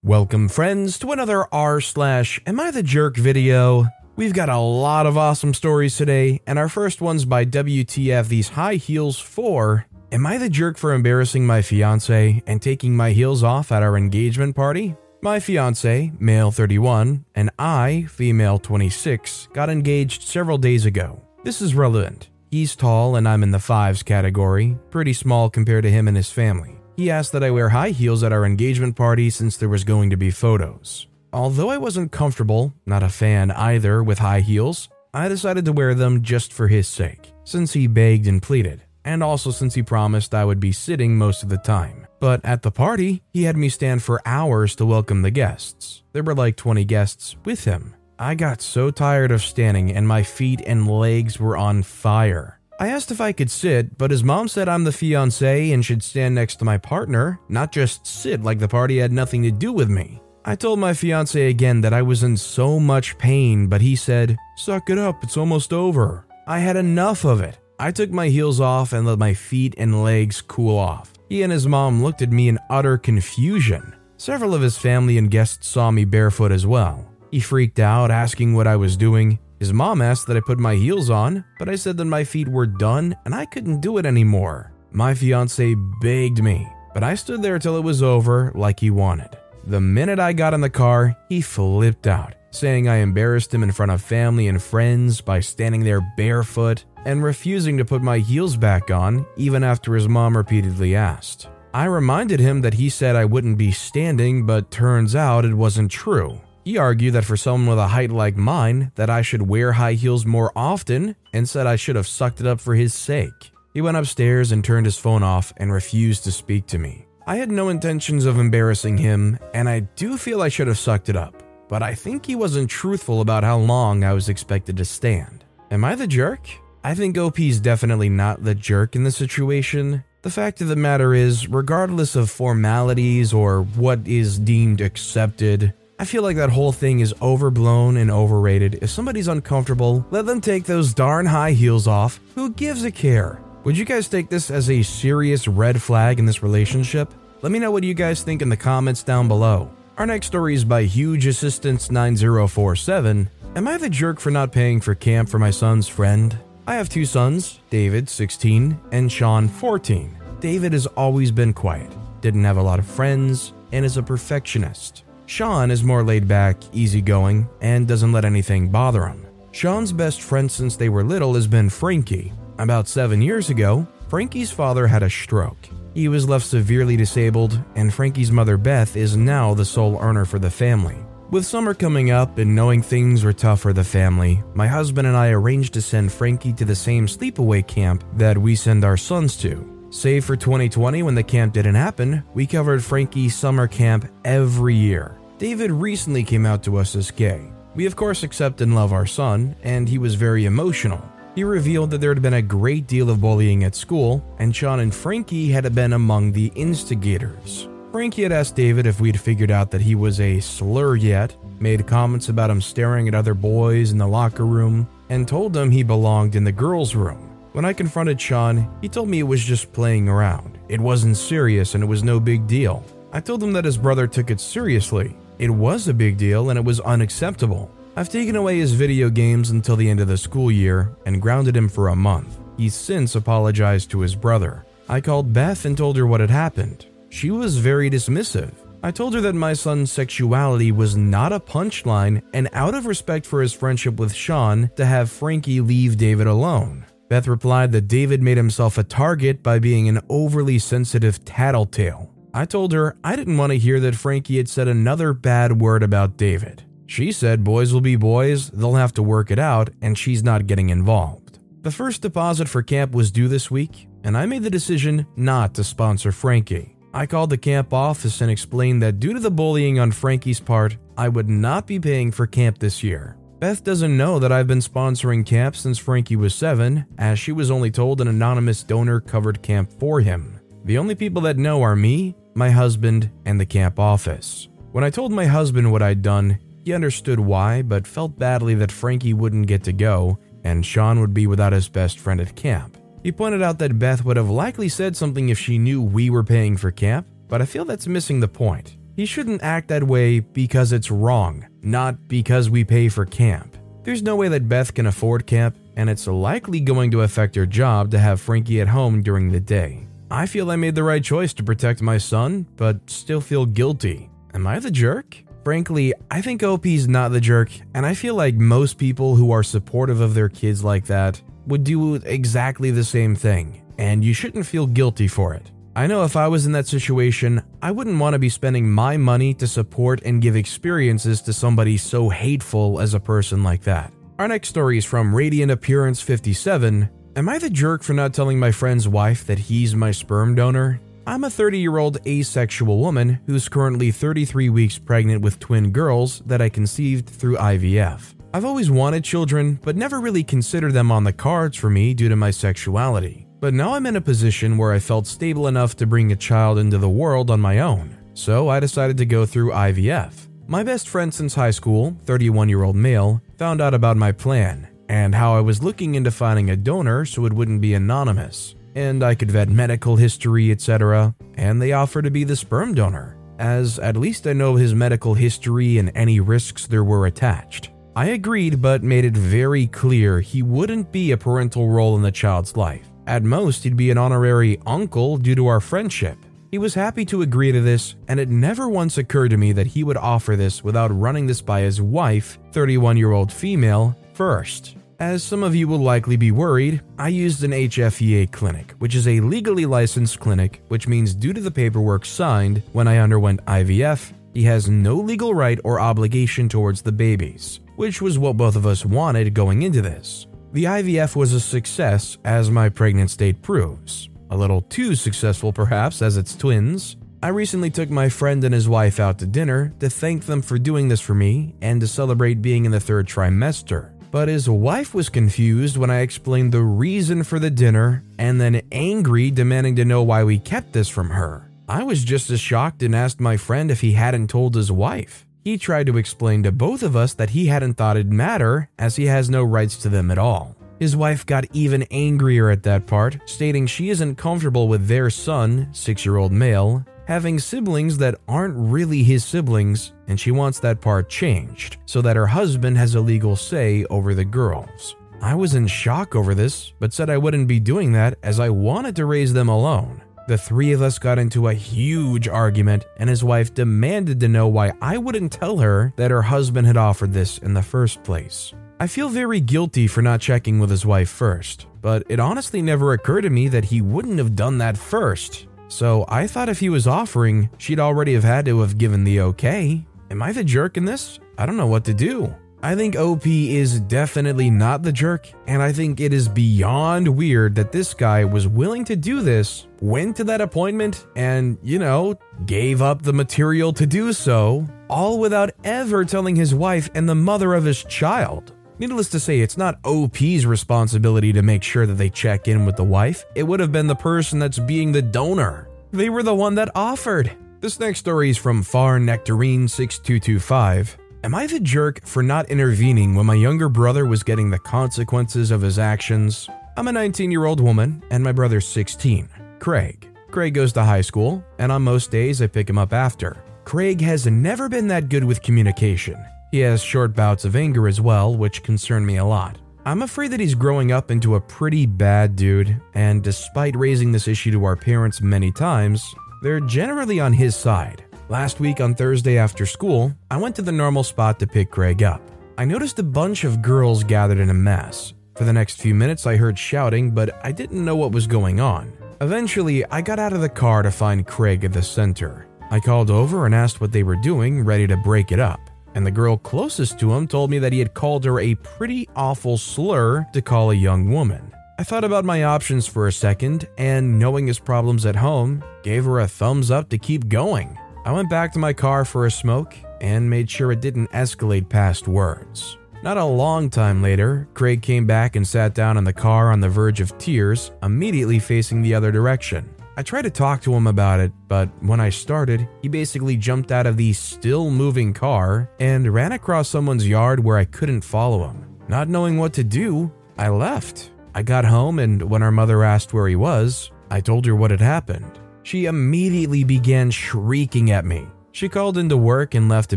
Welcome, 0.05 0.49
friends, 0.49 0.99
to 1.01 1.13
another 1.13 1.53
r 1.53 1.81
slash 1.81 2.41
Am 2.47 2.61
I 2.61 2.71
the 2.71 2.83
Jerk 2.83 3.17
video. 3.17 3.89
We've 4.17 4.35
got 4.35 4.49
a 4.49 4.59
lot 4.59 5.07
of 5.07 5.17
awesome 5.17 5.55
stories 5.55 5.97
today, 5.97 6.41
and 6.47 6.59
our 6.59 6.69
first 6.69 7.01
one's 7.01 7.25
by 7.25 7.45
WTF 7.45 8.29
These 8.29 8.51
High 8.51 8.75
Heels 8.75 9.19
4. 9.19 9.87
Am 10.11 10.27
I 10.27 10.39
the 10.39 10.49
jerk 10.49 10.77
for 10.77 10.93
embarrassing 10.93 11.47
my 11.47 11.63
fiance 11.63 12.43
and 12.47 12.61
taking 12.61 12.97
my 12.97 13.13
heels 13.13 13.43
off 13.43 13.71
at 13.71 13.83
our 13.83 13.97
engagement 13.97 14.57
party? 14.57 14.97
My 15.23 15.39
fiance, 15.39 16.13
male 16.19 16.51
31, 16.51 17.25
and 17.35 17.51
I, 17.59 18.07
female 18.09 18.59
26, 18.59 19.49
got 19.53 19.71
engaged 19.71 20.23
several 20.23 20.59
days 20.59 20.85
ago. 20.87 21.28
This 21.49 21.63
is 21.63 21.75
relevant. 21.75 22.29
He's 22.51 22.77
tall 22.77 23.17
and 23.17 23.27
I'm 23.27 23.43
in 23.43 23.53
the 23.53 23.59
fives 23.59 24.03
category, 24.03 24.77
pretty 24.91 25.15
small 25.15 25.49
compared 25.49 25.85
to 25.85 25.91
him 25.91 26.07
and 26.07 26.15
his 26.15 26.31
family. 26.31 26.79
He 26.95 27.11
asked 27.11 27.33
that 27.33 27.43
I 27.43 27.51
wear 27.51 27.71
high 27.71 27.89
heels 27.89 28.23
at 28.23 28.35
our 28.35 28.45
engagement 28.45 28.97
party 28.97 29.31
since 29.31 29.57
there 29.57 29.71
was 29.71 29.83
going 29.83 30.11
to 30.11 30.19
be 30.19 30.31
photos. 30.31 31.07
Although 31.33 31.71
I 31.71 31.79
wasn't 31.79 32.13
comfortable, 32.13 32.75
not 32.85 33.03
a 33.03 33.09
fan 33.09 33.51
either, 33.51 34.03
with 34.03 34.19
high 34.19 34.41
heels, 34.41 34.91
I 35.15 35.29
decided 35.29 35.65
to 35.65 35.73
wear 35.73 35.95
them 35.95 36.23
just 36.23 36.53
for 36.53 36.69
his 36.69 36.87
sake, 36.87 37.33
since 37.45 37.73
he 37.73 37.87
begged 37.87 38.27
and 38.27 38.43
pleaded, 38.43 38.83
and 39.07 39.23
also 39.23 39.51
since 39.51 39.73
he 39.73 39.83
promised 39.83 40.35
I 40.35 40.45
would 40.45 40.61
be 40.61 40.73
sitting 40.73 41.17
most 41.17 41.43
of 41.43 41.49
the 41.49 41.57
time. 41.57 42.07
But 42.21 42.45
at 42.45 42.61
the 42.61 42.71
party, 42.71 43.23
he 43.33 43.45
had 43.45 43.57
me 43.57 43.71
stand 43.71 44.03
for 44.03 44.21
hours 44.27 44.77
to 44.77 44.85
welcome 44.85 45.23
the 45.23 45.31
guests. 45.31 46.03
There 46.13 46.23
were 46.23 46.35
like 46.35 46.57
20 46.57 46.85
guests 46.85 47.37
with 47.47 47.65
him. 47.65 47.95
I 48.21 48.35
got 48.35 48.61
so 48.61 48.91
tired 48.91 49.31
of 49.31 49.43
standing 49.43 49.93
and 49.95 50.09
my 50.09 50.25
feet 50.25 50.61
and 50.67 50.89
legs 50.89 51.39
were 51.39 51.57
on 51.57 51.85
fire. 51.85 52.59
I 52.81 52.89
asked 52.89 53.13
if 53.13 53.21
I 53.21 53.31
could 53.31 53.51
sit, 53.51 53.97
but 53.97 54.11
his 54.11 54.25
mom 54.25 54.49
said 54.49 54.69
I'm 54.69 54.83
the 54.83 54.91
fiance 54.91 55.71
and 55.71 55.85
should 55.85 56.03
stand 56.03 56.35
next 56.35 56.57
to 56.57 56.65
my 56.65 56.79
partner, 56.79 57.39
not 57.49 57.71
just 57.71 58.07
sit 58.09 58.43
like 58.43 58.59
the 58.59 58.67
party 58.67 58.99
had 58.99 59.13
nothing 59.13 59.45
to 59.45 59.53
do 59.53 59.73
with 59.73 59.89
me. 59.89 60.21
I 60.45 60.57
told 60.57 60.81
my 60.81 60.95
fiance 60.95 61.49
again 61.49 61.81
that 61.83 61.93
I 61.93 62.03
was 62.03 62.25
in 62.25 62.37
so 62.37 62.81
much 62.81 63.19
pain, 63.19 63.69
but 63.69 63.83
he 63.83 63.95
said, 63.95 64.37
Suck 64.57 64.91
it 64.91 64.99
up, 64.99 65.23
it's 65.23 65.37
almost 65.37 65.73
over. 65.73 66.27
I 66.49 66.59
had 66.59 66.77
enough 66.77 67.25
of 67.25 67.41
it. 67.41 67.59
I 67.79 67.93
took 67.93 68.11
my 68.11 68.29
heels 68.29 68.61
off 68.61 68.93
and 68.93 69.07
let 69.07 69.19
my 69.21 69.35
feet 69.35 69.75
and 69.79 70.03
legs 70.03 70.41
cool 70.41 70.77
off. 70.77 71.13
He 71.29 71.43
and 71.43 71.53
his 71.53 71.69
mom 71.69 72.03
looked 72.03 72.23
at 72.23 72.33
me 72.33 72.49
in 72.49 72.59
utter 72.69 72.99
confusion. 72.99 73.95
Several 74.17 74.55
of 74.55 74.63
his 74.63 74.77
family 74.77 75.19
and 75.19 75.31
guests 75.31 75.69
saw 75.69 75.93
me 75.93 76.05
barefoot 76.05 76.51
as 76.51 76.67
well. 76.67 77.07
He 77.31 77.41
freaked 77.41 77.79
out, 77.79 78.11
asking 78.11 78.55
what 78.55 78.67
I 78.67 78.77
was 78.77 78.97
doing. 78.97 79.39
His 79.59 79.73
mom 79.73 80.01
asked 80.01 80.27
that 80.27 80.37
I 80.37 80.41
put 80.41 80.59
my 80.59 80.75
heels 80.75 81.11
on, 81.11 81.45
but 81.59 81.69
I 81.69 81.77
said 81.77 81.97
that 81.97 82.05
my 82.05 82.25
feet 82.25 82.49
were 82.49 82.67
done 82.67 83.17
and 83.25 83.35
I 83.35 83.45
couldn't 83.45 83.81
do 83.81 83.99
it 83.99 84.07
anymore. 84.07 84.73
My 84.93 85.15
fiance 85.15 85.75
begged 86.01 86.43
me, 86.43 86.67
but 86.95 87.03
I 87.03 87.15
stood 87.15 87.43
there 87.43 87.59
till 87.59 87.77
it 87.77 87.85
was 87.85 88.03
over 88.03 88.53
like 88.55 88.81
he 88.81 88.91
wanted. 88.91 89.37
The 89.67 89.81
minute 89.81 90.19
I 90.19 90.33
got 90.33 90.55
in 90.55 90.61
the 90.61 90.71
car, 90.71 91.17
he 91.29 91.41
flipped 91.43 92.07
out, 92.07 92.35
saying 92.51 92.89
I 92.89 92.97
embarrassed 92.97 93.53
him 93.53 93.63
in 93.63 93.73
front 93.73 93.93
of 93.93 94.01
family 94.01 94.49
and 94.49 94.63
friends 94.63 95.21
by 95.21 95.41
standing 95.41 95.85
there 95.85 96.01
barefoot 96.17 96.85
and 97.05 97.23
refusing 97.23 97.77
to 97.77 97.85
put 97.85 98.01
my 98.01 98.19
heels 98.19 98.57
back 98.57 98.91
on 98.91 99.27
even 99.37 99.63
after 99.63 99.95
his 99.95 100.09
mom 100.09 100.37
repeatedly 100.37 100.95
asked. 100.95 101.49
I 101.75 101.85
reminded 101.85 102.41
him 102.41 102.63
that 102.63 102.75
he 102.75 102.89
said 102.89 103.15
I 103.15 103.27
wouldn't 103.27 103.59
be 103.59 103.73
standing, 103.73 104.47
but 104.47 104.71
turns 104.71 105.15
out 105.15 105.45
it 105.45 105.55
wasn't 105.55 105.91
true. 105.91 106.41
He 106.69 106.77
argued 106.77 107.15
that 107.15 107.25
for 107.25 107.39
someone 107.39 107.67
with 107.67 107.79
a 107.79 107.89
height 107.89 108.11
like 108.11 108.37
mine, 108.37 108.93
that 108.97 109.09
I 109.09 109.23
should 109.23 109.41
wear 109.41 109.73
high 109.73 109.95
heels 109.95 110.27
more 110.27 110.53
often 110.55 111.17
and 111.33 111.49
said 111.49 111.67
I 111.67 111.77
should 111.77 111.97
have 111.97 112.07
sucked 112.07 112.43
it 112.43 112.47
up 112.47 112.61
for 112.61 112.75
his 112.75 112.93
sake. 112.93 113.53
He 113.73 113.81
went 113.81 113.97
upstairs 113.97 114.53
and 114.53 114.63
turned 114.63 114.85
his 114.85 114.99
phone 114.99 115.23
off 115.23 115.51
and 115.57 115.73
refused 115.73 116.25
to 116.25 116.31
speak 116.31 116.67
to 116.67 116.79
me. 116.79 117.07
I 117.27 117.37
had 117.37 117.51
no 117.51 117.71
intentions 117.71 118.27
of 118.27 118.39
embarrassing 118.39 118.99
him, 118.99 119.39
and 119.55 119.67
I 119.67 119.81
do 119.81 120.19
feel 120.19 120.43
I 120.43 120.51
should 120.51 120.67
have 120.67 120.77
sucked 120.77 121.09
it 121.09 121.17
up, 121.17 121.43
but 121.71 121.83
I 121.83 121.95
think 121.95 122.27
he 122.27 122.37
wasn't 122.37 122.69
truthful 122.69 123.23
about 123.23 123.45
how 123.45 123.57
long 123.57 124.05
I 124.05 124.13
was 124.13 124.29
expected 124.29 124.77
to 124.77 124.85
stand. 124.85 125.47
Am 125.71 125.87
I 125.87 125.95
the 125.95 126.07
jerk? 126.07 126.51
I 126.85 126.95
think 126.95 127.17
OP's 127.17 127.61
definitely 127.61 128.11
not 128.11 128.45
the 128.45 128.55
jerk 128.55 128.95
in 128.95 129.05
the 129.05 129.11
situation. 129.11 130.05
The 130.21 130.31
fact 130.31 130.61
of 130.61 130.69
the 130.69 130.77
matter 130.77 131.15
is, 131.15 131.49
regardless 131.49 132.15
of 132.15 132.29
formalities 132.29 133.33
or 133.33 133.63
what 133.63 134.07
is 134.07 134.39
deemed 134.39 134.83
accepted, 134.83 135.73
I 136.01 136.05
feel 136.05 136.23
like 136.23 136.37
that 136.37 136.51
whole 136.51 136.71
thing 136.71 137.01
is 137.01 137.13
overblown 137.21 137.97
and 137.97 138.09
overrated. 138.09 138.79
If 138.83 138.91
somebody's 138.91 139.27
uncomfortable, 139.27 140.07
let 140.13 140.27
them 140.27 140.41
take 140.41 140.63
those 140.63 140.95
darn 140.95 141.27
high 141.27 141.51
heels 141.53 141.89
off. 141.89 142.21
Who 142.37 142.51
gives 142.51 142.85
a 142.85 142.93
care? 142.93 143.43
Would 143.65 143.77
you 143.77 143.85
guys 143.85 144.07
take 144.07 144.29
this 144.29 144.49
as 144.49 144.71
a 144.71 144.85
serious 144.85 145.49
red 145.49 145.83
flag 145.83 146.21
in 146.21 146.25
this 146.25 146.41
relationship? 146.41 147.13
Let 147.43 147.51
me 147.51 147.59
know 147.59 147.73
what 147.73 147.83
you 147.83 147.95
guys 147.95 148.23
think 148.23 148.43
in 148.43 148.49
the 148.49 148.57
comments 148.57 149.03
down 149.03 149.27
below. 149.27 149.71
Our 149.97 150.07
next 150.07 150.29
story 150.29 150.55
is 150.55 150.65
by 150.65 150.85
Huge 150.85 151.27
Assistance 151.27 151.91
9047. 151.91 153.29
Am 153.57 153.67
I 153.67 153.77
the 153.77 153.91
jerk 153.91 154.21
for 154.21 154.31
not 154.31 154.53
paying 154.53 154.81
for 154.81 154.95
camp 154.95 155.29
for 155.29 155.41
my 155.41 155.51
son's 155.51 155.89
friend? 155.89 156.39
I 156.69 156.77
have 156.77 156.89
two 156.89 157.07
sons, 157.07 157.59
David, 157.71 158.09
16, 158.09 158.79
and 158.93 159.11
Sean, 159.11 159.49
14. 159.49 160.17
David 160.39 160.75
has 160.75 160.87
always 160.87 161.33
been 161.33 161.53
quiet, 161.53 161.91
didn't 162.21 162.45
have 162.45 162.57
a 162.57 162.63
lot 162.63 162.79
of 162.79 162.87
friends, 162.87 163.53
and 163.73 163.85
is 163.85 163.97
a 163.97 164.03
perfectionist. 164.03 165.03
Sean 165.29 165.71
is 165.71 165.85
more 165.85 166.03
laid 166.03 166.27
back, 166.27 166.57
easygoing, 166.73 167.47
and 167.61 167.87
doesn't 167.87 168.13
let 168.13 168.25
anything 168.25 168.71
bother 168.71 169.05
him. 169.05 169.27
Sean's 169.51 169.93
best 169.93 170.23
friend 170.23 170.51
since 170.51 170.75
they 170.75 170.89
were 170.89 171.05
little 171.05 171.35
has 171.35 171.47
been 171.47 171.69
Frankie. 171.69 172.33
About 172.59 172.89
seven 172.89 173.21
years 173.21 173.51
ago, 173.51 173.87
Frankie's 174.09 174.51
father 174.51 174.87
had 174.87 175.03
a 175.03 175.11
stroke. 175.11 175.69
He 175.93 176.09
was 176.09 176.27
left 176.27 176.47
severely 176.47 176.97
disabled, 176.97 177.61
and 177.77 177.93
Frankie's 177.93 178.33
mother 178.33 178.57
Beth 178.57 178.97
is 178.97 179.19
now 179.19 179.53
the 179.53 179.67
sole 179.67 179.99
earner 180.01 180.25
for 180.25 180.39
the 180.39 180.51
family. 180.51 180.97
With 181.31 181.45
summer 181.45 181.75
coming 181.75 182.11
up 182.11 182.39
and 182.39 182.55
knowing 182.55 182.81
things 182.81 183.23
were 183.23 183.35
tough 183.35 183.61
for 183.61 183.75
the 183.75 183.85
family, 183.85 184.43
my 184.55 184.67
husband 184.67 185.07
and 185.07 185.17
I 185.17 185.29
arranged 185.29 185.75
to 185.75 185.83
send 185.83 186.11
Frankie 186.11 186.55
to 186.55 186.65
the 186.65 186.75
same 186.75 187.07
sleepaway 187.07 187.67
camp 187.67 188.03
that 188.17 188.39
we 188.39 188.57
send 188.57 188.83
our 188.83 188.97
sons 188.97 189.37
to. 189.39 189.79
Save 189.91 190.25
for 190.25 190.37
2020 190.37 191.03
when 191.03 191.15
the 191.15 191.23
camp 191.23 191.53
didn't 191.53 191.75
happen, 191.75 192.25
we 192.33 192.47
covered 192.47 192.83
Frankie's 192.83 193.35
summer 193.35 193.67
camp 193.67 194.11
every 194.25 194.75
year. 194.75 195.18
David 195.39 195.71
recently 195.71 196.25
came 196.25 196.45
out 196.45 196.65
to 196.65 196.79
us 196.79 196.97
as 196.97 197.13
gay. 197.13 197.41
We, 197.77 197.87
of 197.87 197.95
course, 197.95 198.25
accept 198.25 198.61
and 198.61 198.75
love 198.75 198.93
our 198.93 199.07
son, 199.07 199.55
and 199.63 199.89
he 199.89 199.97
was 199.97 200.17
very 200.17 200.47
emotional. 200.47 201.01
He 201.37 201.45
revealed 201.45 201.93
that 201.93 202.01
there 202.01 202.13
had 202.13 202.23
been 202.23 202.35
a 202.35 202.43
great 202.43 202.89
deal 202.89 203.09
of 203.09 203.21
bullying 203.21 203.63
at 203.63 203.77
school, 203.77 204.25
and 204.41 204.55
Sean 204.55 204.81
and 204.81 204.93
Frankie 204.93 205.51
had 205.51 205.73
been 205.77 205.93
among 205.93 206.33
the 206.33 206.51
instigators. 206.57 207.69
Frankie 207.93 208.25
had 208.25 208.33
asked 208.33 208.57
David 208.57 208.85
if 208.85 209.01
we'd 209.01 209.21
figured 209.21 209.53
out 209.53 209.71
that 209.71 209.81
he 209.81 209.95
was 209.95 210.19
a 210.19 210.41
slur 210.41 210.97
yet, 210.97 211.37
made 211.61 211.87
comments 211.87 212.31
about 212.31 212.51
him 212.51 212.61
staring 212.61 213.07
at 213.07 213.15
other 213.15 213.35
boys 213.35 213.93
in 213.93 213.99
the 213.99 214.09
locker 214.09 214.45
room, 214.45 214.89
and 215.09 215.29
told 215.29 215.57
him 215.57 215.71
he 215.71 215.85
belonged 215.85 216.35
in 216.35 216.43
the 216.43 216.51
girls' 216.51 216.97
room. 216.97 217.31
When 217.53 217.65
I 217.65 217.73
confronted 217.75 218.21
Sean, 218.21 218.69
he 218.81 218.89
told 218.89 219.09
me 219.09 219.21
it 219.21 219.23
was 219.23 219.45
just 219.45 219.73
playing 219.73 220.09
around. 220.09 220.59
It 220.69 220.81
wasn't 220.81 221.17
serious 221.17 221.77
and 221.77 221.85
it 221.85 221.87
was 221.87 222.03
no 222.03 222.19
big 222.19 222.49
deal. 222.49 222.85
I 223.13 223.21
told 223.21 223.41
him 223.41 223.53
that 223.53 223.65
his 223.65 223.79
brother 223.79 224.09
took 224.09 224.31
it 224.33 224.41
seriously. 224.41 225.17
It 225.39 225.51
was 225.51 225.87
a 225.87 225.95
big 225.95 226.17
deal 226.17 226.51
and 226.51 226.59
it 226.59 226.65
was 226.65 226.81
unacceptable. 226.81 227.71
I've 227.97 228.09
taken 228.09 228.35
away 228.35 228.59
his 228.59 228.73
video 228.73 229.09
games 229.09 229.51
until 229.51 229.77
the 229.77 229.89
end 229.89 230.01
of 230.01 230.09
the 230.09 230.17
school 230.17 230.51
year 230.51 230.97
and 231.07 231.23
grounded 231.23 231.57
him 231.57 231.69
for 231.69 231.89
a 231.89 231.97
month. 231.97 232.39
He's 232.57 232.75
since 232.75 233.15
apologized 233.15 233.91
to 233.91 234.01
his 234.01 234.17
brother. 234.17 234.67
I 234.89 235.01
called 235.01 235.33
Beth 235.33 235.65
and 235.65 235.77
told 235.77 235.97
her 235.97 236.07
what 236.07 236.21
had 236.21 236.31
happened. 236.31 236.87
She 237.09 237.31
was 237.31 237.59
very 237.59 237.89
dismissive. 237.89 238.53
I 238.83 238.91
told 238.91 239.15
her 239.15 239.21
that 239.21 239.35
my 239.35 239.53
son's 239.53 239.93
sexuality 239.93 240.73
was 240.73 240.97
not 240.97 241.33
a 241.33 241.41
punchline 241.41 242.23
and 242.33 242.49
out 242.53 242.75
of 242.75 242.87
respect 242.87 243.27
for 243.27 243.41
his 243.41 243.53
friendship 243.53 243.99
with 243.99 244.15
Sean 244.15 244.71
to 244.77 244.87
have 244.87 245.11
Frankie 245.11 245.61
leave 245.61 245.97
David 245.97 246.27
alone. 246.27 246.85
Beth 247.09 247.27
replied 247.27 247.73
that 247.73 247.89
David 247.89 248.23
made 248.23 248.37
himself 248.37 248.77
a 248.77 248.85
target 248.85 249.43
by 249.43 249.59
being 249.59 249.89
an 249.89 250.01
overly 250.09 250.59
sensitive 250.59 251.25
tattletale. 251.25 252.13
I 252.35 252.45
told 252.45 252.73
her 252.73 252.97
I 253.03 253.17
didn't 253.17 253.39
want 253.39 253.53
to 253.53 253.59
hear 253.59 253.81
that 253.81 253.95
Frankie 253.97 254.37
had 254.37 254.49
said 254.49 254.69
another 254.69 255.13
bad 255.13 255.61
word 255.61 255.83
about 255.83 256.17
David. 256.17 256.65
She 256.87 257.13
said 257.13 257.45
boys 257.45 257.73
will 257.73 257.81
be 257.81 257.97
boys, 257.97 258.51
they'll 258.51 258.75
have 258.75 258.95
to 258.95 259.03
work 259.03 259.31
it 259.31 259.39
out, 259.39 259.71
and 259.83 259.97
she's 259.97 260.23
not 260.23 260.47
getting 260.47 260.71
involved. 260.71 261.39
The 261.63 261.71
first 261.71 262.03
deposit 262.03 262.49
for 262.49 262.63
camp 262.63 262.93
was 262.93 263.11
due 263.11 263.29
this 263.29 263.51
week, 263.51 263.89
and 264.05 264.17
I 264.17 264.27
made 264.27 264.43
the 264.43 264.51
decision 264.51 265.07
not 265.17 265.55
to 265.55 265.65
sponsor 265.65 266.13
Frankie. 266.13 266.77
I 266.95 267.07
called 267.07 267.31
the 267.31 267.37
camp 267.37 267.73
office 267.73 268.21
and 268.21 268.31
explained 268.31 268.83
that 268.83 269.01
due 269.01 269.13
to 269.13 269.21
the 269.21 269.31
bullying 269.31 269.79
on 269.79 269.93
Frankie's 269.93 270.41
part, 270.41 270.79
I 270.97 271.09
would 271.09 271.29
not 271.29 271.67
be 271.67 271.79
paying 271.79 272.11
for 272.11 272.27
camp 272.27 272.59
this 272.59 272.83
year. 272.83 273.17
Beth 273.39 273.63
doesn't 273.63 273.97
know 273.97 274.19
that 274.19 274.33
I've 274.33 274.47
been 274.47 274.59
sponsoring 274.59 275.25
camp 275.25 275.55
since 275.55 275.79
Frankie 275.79 276.17
was 276.17 276.35
seven, 276.35 276.87
as 276.97 277.19
she 277.19 277.31
was 277.31 277.51
only 277.51 277.71
told 277.71 278.01
an 278.01 278.09
anonymous 278.09 278.63
donor 278.63 279.01
covered 279.01 279.43
camp 279.43 279.71
for 279.79 280.01
him. 280.01 280.38
The 280.69 280.77
only 280.77 280.95
people 280.95 281.23
that 281.23 281.39
know 281.39 281.63
are 281.63 281.75
me, 281.75 282.15
my 282.35 282.51
husband, 282.51 283.11
and 283.25 283.41
the 283.41 283.47
camp 283.47 283.79
office. 283.79 284.49
When 284.73 284.85
I 284.85 284.91
told 284.91 285.13
my 285.13 285.25
husband 285.25 285.73
what 285.73 285.81
I'd 285.81 286.03
done, 286.03 286.39
he 286.63 286.75
understood 286.75 287.19
why, 287.19 287.63
but 287.63 287.87
felt 287.87 288.19
badly 288.19 288.55
that 288.57 288.71
Frankie 288.71 289.15
wouldn't 289.15 289.47
get 289.47 289.65
to 289.65 289.73
go 289.73 290.19
and 290.45 290.67
Sean 290.67 291.01
would 291.01 291.15
be 291.15 291.27
without 291.27 291.55
his 291.55 291.71
best 291.71 291.99
friend 291.99 292.21
at 292.21 292.37
camp. 292.37 292.77
He 293.03 293.11
pointed 293.11 293.41
out 293.41 293.59
that 293.61 293.79
Beth 293.79 294.05
would 294.05 294.19
have 294.19 294.29
likely 294.29 294.69
said 294.69 294.95
something 294.95 295.31
if 295.31 295.39
she 295.39 295.57
knew 295.57 295.81
we 295.81 296.11
were 296.11 296.23
paying 296.23 296.59
for 296.59 296.71
camp, 296.71 297.07
but 297.29 297.41
I 297.41 297.47
feel 297.47 297.65
that's 297.65 297.87
missing 297.87 298.21
the 298.21 298.29
point. 298.29 298.77
He 298.95 299.07
shouldn't 299.07 299.43
act 299.43 299.69
that 299.69 299.85
way 299.85 300.21
because 300.21 300.75
it's 300.75 300.91
wrong, 300.91 301.47
not 301.63 302.09
because 302.09 302.51
we 302.51 302.63
pay 302.63 302.91
for 302.91 303.07
camp. 303.07 303.57
There's 303.85 304.03
no 304.03 304.17
way 304.17 304.29
that 304.29 304.51
Beth 304.51 304.75
can 304.75 304.85
afford 304.85 305.27
camp, 305.27 305.57
and 305.77 305.89
it's 305.89 306.07
likely 306.07 306.61
going 306.61 306.91
to 306.91 307.01
affect 307.01 307.37
her 307.37 307.47
job 307.47 307.91
to 307.93 307.99
have 307.99 308.21
Frankie 308.21 308.61
at 308.61 308.69
home 308.69 309.03
during 309.03 309.33
the 309.33 309.41
day. 309.41 309.88
I 310.11 310.25
feel 310.25 310.51
I 310.51 310.57
made 310.57 310.75
the 310.75 310.83
right 310.83 311.05
choice 311.05 311.35
to 311.35 311.45
protect 311.45 311.83
my 311.83 311.99
son, 311.99 312.47
but 312.57 312.89
still 312.89 313.21
feel 313.21 313.45
guilty. 313.45 314.11
Am 314.33 314.47
I 314.47 314.59
the 314.59 314.71
jerk? 314.71 315.23
Frankly, 315.45 315.93
I 316.11 316.23
think 316.23 316.43
OP's 316.43 316.89
not 316.89 317.13
the 317.13 317.21
jerk, 317.21 317.51
and 317.75 317.85
I 317.85 317.95
feel 317.95 318.15
like 318.15 318.35
most 318.35 318.79
people 318.79 319.17
who 319.17 319.31
are 319.31 319.43
supportive 319.43 320.01
of 320.01 320.15
their 320.15 320.29
kids 320.29 320.65
like 320.65 320.87
that 320.87 321.21
would 321.47 321.65
do 321.65 321.97
exactly 321.97 322.71
the 322.71 322.85
same 322.85 323.15
thing, 323.15 323.63
and 323.79 324.03
you 324.03 324.15
shouldn't 324.15 324.47
feel 324.47 324.67
guilty 324.67 325.09
for 325.09 325.35
it. 325.35 325.51
I 325.77 325.87
know 325.87 326.05
if 326.05 326.17
I 326.17 326.27
was 326.27 326.47
in 326.47 326.53
that 326.53 326.67
situation, 326.67 327.43
I 327.63 327.71
wouldn't 327.71 327.99
want 327.99 328.15
to 328.15 328.19
be 328.19 328.29
spending 328.31 328.69
my 328.71 328.97
money 328.97 329.35
to 329.35 329.47
support 329.47 330.03
and 330.05 330.23
give 330.23 330.37
experiences 330.37 331.21
to 331.23 331.33
somebody 331.33 331.77
so 331.77 332.09
hateful 332.09 332.81
as 332.81 332.95
a 332.95 333.01
person 333.01 333.43
like 333.45 333.63
that. 333.63 333.93
Our 334.19 334.27
next 334.27 334.49
story 334.49 334.79
is 334.79 334.85
from 334.85 335.15
Radiant 335.15 335.53
Appearance 335.53 336.01
57. 336.01 336.89
Am 337.19 337.29
I 337.29 337.37
the 337.39 337.51
jerk 337.51 337.83
for 337.83 337.95
not 337.95 338.15
telling 338.15 338.39
my 338.39 338.53
friend's 338.53 338.87
wife 338.87 339.27
that 339.27 339.41
he's 339.41 339.75
my 339.75 339.91
sperm 339.91 340.37
donor? 340.37 340.81
I'm 341.05 341.25
a 341.25 341.31
30 341.31 341.59
year 341.59 341.79
old 341.79 341.99
asexual 342.07 342.79
woman 342.79 343.19
who's 343.27 343.49
currently 343.49 343.91
33 343.91 344.51
weeks 344.51 344.79
pregnant 344.79 345.21
with 345.21 345.41
twin 345.41 345.73
girls 345.73 346.21
that 346.27 346.41
I 346.41 346.49
conceived 346.49 347.09
through 347.09 347.37
IVF. 347.39 348.15
I've 348.33 348.45
always 348.45 348.71
wanted 348.71 349.03
children, 349.03 349.59
but 349.65 349.75
never 349.75 349.99
really 349.99 350.23
considered 350.23 350.75
them 350.75 350.93
on 350.93 351.03
the 351.03 351.13
cards 351.13 351.57
for 351.57 351.69
me 351.69 351.93
due 351.93 352.09
to 352.09 352.15
my 352.15 352.31
sexuality. 352.31 353.27
But 353.41 353.53
now 353.53 353.75
I'm 353.75 353.87
in 353.87 353.97
a 353.97 354.01
position 354.01 354.57
where 354.57 354.73
I 354.73 354.79
felt 354.79 355.09
stable 355.09 355.49
enough 355.49 355.75
to 355.79 355.89
bring 355.89 356.13
a 356.13 356.17
child 356.17 356.57
into 356.57 356.79
the 356.79 356.89
world 356.89 357.33
on 357.33 357.41
my 357.41 357.59
own, 357.59 357.99
so 358.15 358.49
I 358.49 358.61
decided 358.61 358.97
to 358.99 359.05
go 359.05 359.27
through 359.27 359.51
IVF. 359.51 360.13
My 360.47 360.63
best 360.63 360.89
friend 360.89 361.13
since 361.13 361.35
high 361.35 361.51
school, 361.51 361.97
31 362.05 362.49
year 362.49 362.63
old 362.63 362.77
male, 362.77 363.21
found 363.39 363.61
out 363.61 363.75
about 363.75 363.97
my 363.97 364.13
plan 364.13 364.68
and 364.89 365.15
how 365.15 365.37
I 365.37 365.41
was 365.41 365.63
looking 365.63 365.95
into 365.95 366.11
finding 366.11 366.51
a 366.51 366.57
donor 366.57 367.05
so 367.05 367.27
it 367.27 367.33
wouldn't 367.33 367.61
be 367.61 367.75
anonymous, 367.75 368.55
and 368.75 369.03
I 369.03 369.15
could 369.15 369.31
vet 369.31 369.49
medical 369.49 369.97
history, 369.97 370.51
etc., 370.51 371.15
and 371.35 371.61
they 371.61 371.73
offered 371.73 372.03
to 372.03 372.11
be 372.11 372.25
the 372.25 372.37
sperm 372.37 372.75
donor, 372.75 373.17
as 373.39 373.79
at 373.79 373.97
least 373.97 374.27
I 374.27 374.33
know 374.33 374.57
his 374.57 374.75
medical 374.75 375.15
history 375.15 375.79
and 375.79 375.93
any 375.95 376.21
risks 376.21 376.67
there 376.67 376.85
were 376.85 377.07
attached. 377.07 377.71
I 377.95 378.07
agreed, 378.07 378.63
but 378.63 378.83
made 378.85 379.05
it 379.05 379.17
very 379.17 379.67
clear 379.67 380.21
he 380.21 380.43
wouldn't 380.43 380.93
be 380.93 381.11
a 381.11 381.17
parental 381.17 381.69
role 381.69 381.97
in 381.97 382.03
the 382.03 382.13
child's 382.13 382.57
life. 382.57 382.89
At 383.09 383.25
most, 383.25 383.65
he'd 383.65 383.77
be 383.77 383.91
an 383.91 383.99
honorary 383.99 384.61
uncle 384.67 385.17
due 385.17 385.35
to 385.35 385.49
our 385.49 385.61
friendship. 385.61 386.17
He 386.51 386.59
was 386.59 386.75
happy 386.75 387.05
to 387.07 387.23
agree 387.23 387.53
to 387.53 387.61
this, 387.61 387.95
and 388.07 388.19
it 388.19 388.31
never 388.31 388.69
once 388.69 388.97
occurred 388.97 389.31
to 389.31 389.37
me 389.37 389.53
that 389.53 389.67
he 389.67 389.85
would 389.85 389.99
offer 389.99 390.35
this 390.35 390.65
without 390.65 390.97
running 390.99 391.27
this 391.27 391.43
by 391.43 391.61
his 391.61 391.83
wife, 391.83 392.39
31 392.53 392.97
year 392.97 393.13
old 393.13 393.31
female, 393.31 393.97
first. 394.15 394.78
As 395.01 395.23
some 395.23 395.45
of 395.45 395.55
you 395.55 395.69
will 395.69 395.79
likely 395.79 396.17
be 396.17 396.33
worried, 396.33 396.83
I 396.99 397.07
used 397.07 397.45
an 397.45 397.53
HFEA 397.53 398.33
clinic, 398.33 398.75
which 398.81 398.97
is 398.97 399.07
a 399.07 399.21
legally 399.21 399.65
licensed 399.65 400.19
clinic, 400.19 400.61
which 400.67 400.89
means 400.89 401.15
due 401.15 401.33
to 401.33 401.41
the 401.41 401.53
paperwork 401.53 402.05
signed 402.05 402.65
when 402.73 402.89
I 402.89 402.99
underwent 402.99 403.45
IVF, 403.45 404.13
he 404.35 404.43
has 404.43 404.69
no 404.69 404.97
legal 404.97 405.37
right 405.37 405.61
or 405.63 405.79
obligation 405.79 406.49
towards 406.49 406.83
the 406.83 406.91
babies, 406.91 407.61
which 407.77 408.03
was 408.03 408.19
what 408.19 408.37
both 408.37 408.57
of 408.57 408.67
us 408.67 408.85
wanted 408.85 409.35
going 409.35 409.63
into 409.63 409.83
this. 409.83 410.27
The 410.53 410.65
IVF 410.65 411.15
was 411.15 411.33
a 411.33 411.39
success, 411.39 412.19
as 412.25 412.51
my 412.51 412.69
pregnant 412.69 413.11
state 413.13 413.41
proves. 413.41 414.09
A 414.31 414.37
little 414.37 414.63
too 414.63 414.97
successful, 414.97 415.53
perhaps, 415.53 416.03
as 416.03 416.17
it's 416.17 416.35
twins. 416.35 416.97
I 417.23 417.29
recently 417.29 417.71
took 417.71 417.89
my 417.89 418.09
friend 418.09 418.43
and 418.43 418.53
his 418.53 418.69
wife 418.69 418.99
out 418.99 419.21
to 419.21 419.27
dinner 419.27 419.73
to 419.79 419.91
thank 419.91 420.25
them 420.25 420.43
for 420.43 420.59
doing 420.59 420.89
this 420.89 421.01
for 421.01 421.15
me 421.15 421.55
and 421.63 421.81
to 421.83 421.87
celebrate 421.87 422.43
being 422.43 422.65
in 422.65 422.73
the 422.73 422.81
third 422.81 423.07
trimester. 423.07 423.93
But 424.11 424.29
his 424.29 424.49
wife 424.49 424.95
was 424.95 425.09
confused 425.09 425.77
when 425.77 425.91
I 425.91 426.01
explained 426.01 426.53
the 426.53 426.63
reason 426.63 427.23
for 427.23 427.39
the 427.39 427.51
dinner 427.51 428.05
and 428.19 428.41
then 428.41 428.63
angry, 428.73 429.31
demanding 429.31 429.77
to 429.77 429.85
know 429.85 430.03
why 430.03 430.25
we 430.25 430.39
kept 430.39 430.73
this 430.73 430.89
from 430.89 431.11
her. 431.11 431.51
I 431.69 431.83
was 431.83 432.03
just 432.03 432.31
as 432.31 432.41
shocked 432.41 432.83
and 432.83 432.95
asked 432.95 433.21
my 433.21 433.37
friend 433.37 433.71
if 433.71 433.83
he 433.83 433.93
hadn't 433.93 434.31
told 434.31 434.55
his 434.55 434.73
wife. 434.73 435.27
He 435.45 435.59
tried 435.59 435.87
to 435.87 435.99
explain 435.99 436.43
to 436.43 436.53
both 436.53 436.83
of 436.83 436.97
us 436.97 437.13
that 437.15 437.31
he 437.31 437.47
hadn't 437.47 437.75
thought 437.75 437.97
it'd 437.97 438.13
matter, 438.13 438.71
as 438.79 438.97
he 438.97 439.07
has 439.07 439.29
no 439.29 439.45
rights 439.45 439.77
to 439.79 439.89
them 439.89 440.11
at 440.11 440.19
all. 440.19 440.57
His 440.79 440.97
wife 440.97 441.27
got 441.27 441.45
even 441.53 441.83
angrier 441.91 442.51
at 442.51 442.63
that 442.63 442.87
part, 442.87 443.19
stating 443.27 443.67
she 443.67 443.91
isn't 443.91 444.17
comfortable 444.17 444.69
with 444.69 444.87
their 444.87 445.11
son, 445.11 445.69
six 445.73 446.05
year 446.05 446.17
old 446.17 446.33
male, 446.33 446.85
having 447.09 447.39
siblings 447.39 447.97
that 447.97 448.21
aren't 448.29 448.55
really 448.55 449.03
his 449.03 449.25
siblings, 449.25 449.95
and 450.09 450.21
she 450.21 450.31
wants 450.31 450.61
that 450.61 450.79
part 450.79 451.09
changed 451.09 451.79
so 451.87 452.03
that 452.03 452.17
her 452.17 452.27
husband 452.27 452.77
has 452.77 452.95
a 452.95 453.01
legal 453.01 453.35
say 453.35 453.83
over 453.87 454.15
the 454.15 454.25
girls. 454.27 454.95
I 455.23 455.35
was 455.35 455.55
in 455.55 455.67
shock 455.69 456.15
over 456.15 456.35
this, 456.35 456.75
but 456.79 456.93
said 456.93 457.09
I 457.09 457.17
wouldn't 457.17 457.49
be 457.49 457.61
doing 457.61 457.93
that 457.93 458.19
as 458.23 458.39
I 458.39 458.51
wanted 458.51 458.95
to 458.97 459.07
raise 459.07 459.33
them 459.33 459.49
alone. 459.49 460.03
The 460.29 460.37
three 460.37 460.73
of 460.73 460.83
us 460.83 460.99
got 460.99 461.19
into 461.19 461.49
a 461.49 461.55
huge 461.55 462.29
argument, 462.29 462.85
and 462.99 463.09
his 463.09 463.25
wife 463.25 463.55
demanded 463.55 464.21
to 464.21 464.29
know 464.29 464.47
why 464.47 464.75
I 464.83 464.99
wouldn't 464.99 465.33
tell 465.33 465.57
her 465.57 465.95
that 465.97 466.11
her 466.11 466.21
husband 466.21 466.67
had 466.67 466.77
offered 466.77 467.15
this 467.15 467.39
in 467.39 467.55
the 467.55 467.63
first 467.63 468.03
place. 468.03 468.53
I 468.81 468.87
feel 468.87 469.09
very 469.09 469.41
guilty 469.41 469.87
for 469.87 470.03
not 470.03 470.21
checking 470.21 470.61
with 470.61 470.69
his 470.69 470.85
wife 470.85 471.09
first, 471.09 471.69
but 471.81 472.05
it 472.11 472.21
honestly 472.21 472.61
never 472.61 472.93
occurred 472.93 473.23
to 473.23 473.31
me 473.31 473.49
that 473.49 473.65
he 473.65 473.81
wouldn't 473.81 474.19
have 474.19 474.37
done 474.37 474.59
that 474.59 474.77
first. 474.77 475.48
So 475.69 476.05
I 476.09 476.27
thought 476.27 476.49
if 476.49 476.61
he 476.61 476.69
was 476.69 476.87
offering, 476.87 477.51
she'd 477.59 477.81
already 477.81 478.15
have 478.15 478.25
had 478.25 478.47
to 478.47 478.61
have 478.61 478.79
given 478.79 479.05
the 479.05 479.21
okay. 479.21 479.87
Am 480.11 480.23
I 480.23 480.33
the 480.33 480.45
jerk 480.45 480.77
in 480.77 480.85
this? 480.85 481.21
I 481.37 481.47
don't 481.47 481.57
know 481.59 481.67
what 481.67 481.85
to 481.85 481.95
do. 481.95 482.35
I 482.61 482.75
think 482.75 482.97
OP 482.97 483.25
is 483.25 483.79
definitely 483.79 484.51
not 484.51 484.83
the 484.83 484.91
jerk, 484.91 485.31
and 485.47 485.63
I 485.63 485.71
think 485.71 486.01
it 486.01 486.13
is 486.13 486.29
beyond 486.29 487.07
weird 487.07 487.55
that 487.55 487.71
this 487.71 487.95
guy 487.95 488.25
was 488.25 488.49
willing 488.49 488.85
to 488.87 488.97
do 488.97 489.21
this, 489.21 489.69
went 489.81 490.17
to 490.17 490.25
that 490.25 490.41
appointment, 490.41 491.07
and, 491.15 491.57
you 491.63 491.79
know, 491.79 492.19
gave 492.47 492.83
up 492.83 493.03
the 493.03 493.13
material 493.13 493.73
to 493.75 493.87
do 493.87 494.13
so, 494.13 494.67
all 494.91 495.21
without 495.21 495.53
ever 495.63 496.05
telling 496.05 496.35
his 496.35 496.53
wife 496.53 496.91
and 496.97 497.09
the 497.09 497.15
mother 497.15 497.55
of 497.55 497.65
his 497.65 497.85
child. 497.85 498.53
Needless 498.81 499.09
to 499.11 499.21
say, 499.21 499.41
it's 499.41 499.57
not 499.57 499.81
OP's 499.85 500.47
responsibility 500.47 501.33
to 501.33 501.43
make 501.43 501.65
sure 501.65 501.85
that 501.85 501.95
they 501.95 502.11
check 502.11 502.47
in 502.47 502.65
with 502.65 502.77
the 502.77 502.85
wife. 502.85 503.25
It 503.35 503.43
would 503.43 503.59
have 503.59 503.73
been 503.73 503.89
the 503.89 503.97
person 503.97 504.39
that's 504.39 504.61
being 504.61 504.93
the 504.93 505.03
donor. 505.03 505.69
They 505.91 506.11
were 506.11 506.23
the 506.23 506.35
one 506.35 506.55
that 506.57 506.71
offered. 506.77 507.33
This 507.61 507.81
next 507.81 507.99
story 507.99 508.31
is 508.31 508.37
from 508.37 508.63
Far 508.63 509.01
Nectarine 509.01 509.67
6225. 509.67 510.97
Am 511.25 511.35
I 511.35 511.49
the 511.49 511.59
jerk 511.59 512.07
for 512.07 512.23
not 512.23 512.49
intervening 512.51 513.17
when 513.17 513.27
my 513.27 513.35
younger 513.35 513.69
brother 513.69 514.07
was 514.07 514.23
getting 514.23 514.51
the 514.51 514.61
consequences 514.61 515.51
of 515.51 515.63
his 515.63 515.81
actions? 515.81 516.49
I'm 516.77 516.87
a 516.87 516.93
19 516.93 517.33
year 517.33 517.47
old 517.47 517.59
woman, 517.59 518.05
and 518.11 518.23
my 518.23 518.31
brother's 518.31 518.69
16, 518.69 519.29
Craig. 519.59 520.09
Craig 520.31 520.55
goes 520.55 520.73
to 520.75 520.85
high 520.85 521.01
school, 521.01 521.43
and 521.59 521.73
on 521.73 521.83
most 521.83 522.13
days 522.13 522.41
I 522.41 522.47
pick 522.47 522.71
him 522.71 522.79
up 522.79 522.93
after. 522.93 523.43
Craig 523.65 524.01
has 524.03 524.27
never 524.27 524.69
been 524.69 524.87
that 524.87 525.09
good 525.09 525.25
with 525.25 525.43
communication. 525.43 526.17
He 526.51 526.61
has 526.61 526.83
short 526.83 527.15
bouts 527.15 527.45
of 527.45 527.57
anger 527.57 527.87
as 527.87 528.01
well, 528.01 528.35
which 528.35 528.63
concern 528.63 529.05
me 529.05 529.19
a 529.19 529.25
lot. 529.25 529.59
I'm 529.85 530.03
afraid 530.03 530.31
that 530.33 530.41
he's 530.41 530.55
growing 530.55 530.93
up 530.93 531.11
into 531.11 531.35
a 531.35 531.41
pretty 531.41 531.87
bad 531.87 532.37
dude, 532.37 532.81
and 532.95 533.23
despite 533.23 533.77
raising 533.77 534.13
this 534.13 534.29
issue 534.29 534.51
to 534.53 534.65
our 534.65 534.77
parents 534.77 535.21
many 535.21 535.53
times, 535.53 536.15
they're 536.43 536.61
generally 536.61 537.21
on 537.21 537.33
his 537.33 537.55
side. 537.55 538.05
Last 538.29 538.61
week 538.61 538.81
on 538.81 538.95
Thursday 538.95 539.39
after 539.39 539.67
school, 539.67 540.15
I 540.31 540.37
went 540.37 540.57
to 540.57 540.63
the 540.63 540.73
normal 540.73 541.03
spot 541.03 541.39
to 541.41 541.47
pick 541.47 541.71
Craig 541.71 542.03
up. 542.03 542.23
I 542.57 542.65
noticed 542.65 542.99
a 542.99 543.03
bunch 543.03 543.45
of 543.45 543.63
girls 543.63 544.03
gathered 544.03 544.39
in 544.39 544.51
a 544.51 544.55
mass. 544.55 545.15
For 545.37 545.45
the 545.45 545.53
next 545.53 545.81
few 545.81 545.95
minutes, 545.95 546.27
I 546.27 546.37
heard 546.37 546.59
shouting, 546.59 547.11
but 547.11 547.39
I 547.45 547.53
didn't 547.53 547.85
know 547.85 547.97
what 547.97 548.13
was 548.13 548.27
going 548.27 548.59
on. 548.59 548.93
Eventually, 549.21 549.85
I 549.87 550.01
got 550.01 550.19
out 550.19 550.33
of 550.33 550.41
the 550.41 550.49
car 550.49 550.83
to 550.83 550.91
find 550.91 551.27
Craig 551.27 551.65
at 551.65 551.73
the 551.73 551.83
center. 551.83 552.47
I 552.71 552.81
called 552.81 553.11
over 553.11 553.47
and 553.47 553.55
asked 553.55 553.81
what 553.81 553.93
they 553.93 554.03
were 554.03 554.17
doing, 554.17 554.65
ready 554.65 554.87
to 554.87 554.97
break 554.97 555.33
it 555.33 555.41
up. 555.41 555.68
And 555.99 556.07
the 556.07 556.13
girl 556.13 556.37
closest 556.37 557.01
to 557.01 557.13
him 557.13 557.27
told 557.27 557.51
me 557.51 557.59
that 557.59 557.73
he 557.73 557.81
had 557.81 557.93
called 557.93 558.25
her 558.25 558.39
a 558.39 558.55
pretty 558.55 559.09
awful 559.17 559.59
slur 559.59 560.25
to 560.33 560.41
call 560.41 560.71
a 560.71 560.75
young 560.77 561.11
woman. 561.11 561.53
I 561.77 561.83
thought 561.83 562.05
about 562.05 562.25
my 562.25 562.45
options 562.45 562.87
for 562.87 563.09
a 563.09 563.13
second 563.13 563.67
and, 563.79 564.17
knowing 564.17 564.47
his 564.47 564.61
problems 564.61 565.05
at 565.07 565.17
home, 565.17 565.65
gave 565.83 566.05
her 566.05 566.21
a 566.21 566.29
thumbs 566.29 566.71
up 566.71 566.89
to 566.91 566.99
keep 566.99 567.29
going. 567.29 567.77
I 568.05 568.13
went 568.13 568.31
back 568.31 568.53
to 568.53 568.61
my 568.61 568.73
car 568.73 569.05
for 569.05 569.27
a 569.27 569.31
smoke 569.33 569.75
and 570.01 570.31
made 570.31 570.49
sure 570.49 570.71
it 570.71 570.81
didn't 570.81 571.11
escalate 571.11 571.69
past 571.69 572.07
words. 572.07 572.79
Not 573.03 573.17
a 573.17 573.25
long 573.25 573.69
time 573.69 574.01
later, 574.01 574.47
Craig 574.55 574.83
came 574.83 575.05
back 575.05 575.35
and 575.35 575.45
sat 575.45 575.75
down 575.75 575.97
in 575.97 576.05
the 576.05 576.13
car 576.13 576.53
on 576.53 576.61
the 576.61 576.69
verge 576.69 577.01
of 577.01 577.19
tears, 577.19 577.73
immediately 577.83 578.39
facing 578.39 578.83
the 578.83 578.95
other 578.95 579.11
direction. 579.11 579.69
I 579.99 580.03
tried 580.03 580.23
to 580.23 580.31
talk 580.31 580.63
to 580.63 580.73
him 580.73 580.87
about 580.87 581.19
it, 581.19 581.33
but 581.49 581.69
when 581.83 581.99
I 581.99 582.11
started, 582.11 582.69
he 582.83 582.87
basically 582.87 583.37
jumped 583.37 583.73
out 583.73 583.85
of 583.85 583.97
the 583.97 584.13
still 584.13 584.71
moving 584.71 585.13
car 585.13 585.69
and 585.81 586.15
ran 586.15 586.31
across 586.31 586.69
someone's 586.69 587.09
yard 587.09 587.43
where 587.43 587.59
I 587.59 587.65
couldn't 587.65 588.03
follow 588.03 588.47
him. 588.47 588.79
Not 588.87 589.09
knowing 589.09 589.39
what 589.39 589.53
to 589.55 589.65
do, 589.65 590.13
I 590.39 590.51
left. 590.51 591.11
I 591.35 591.43
got 591.43 591.65
home, 591.65 591.99
and 591.99 592.23
when 592.23 592.45
our 592.45 592.53
mother 592.53 592.85
asked 592.85 593.13
where 593.13 593.27
he 593.27 593.35
was, 593.35 593.91
I 594.09 594.21
told 594.21 594.47
her 594.47 594.55
what 594.55 594.71
had 594.71 594.81
happened. 594.81 595.41
She 595.65 595.87
immediately 595.87 596.63
began 596.63 597.11
shrieking 597.11 597.91
at 597.91 598.05
me. 598.05 598.29
She 598.53 598.69
called 598.69 598.99
into 598.99 599.17
work 599.17 599.57
and 599.57 599.69
left 599.69 599.91
to 599.91 599.97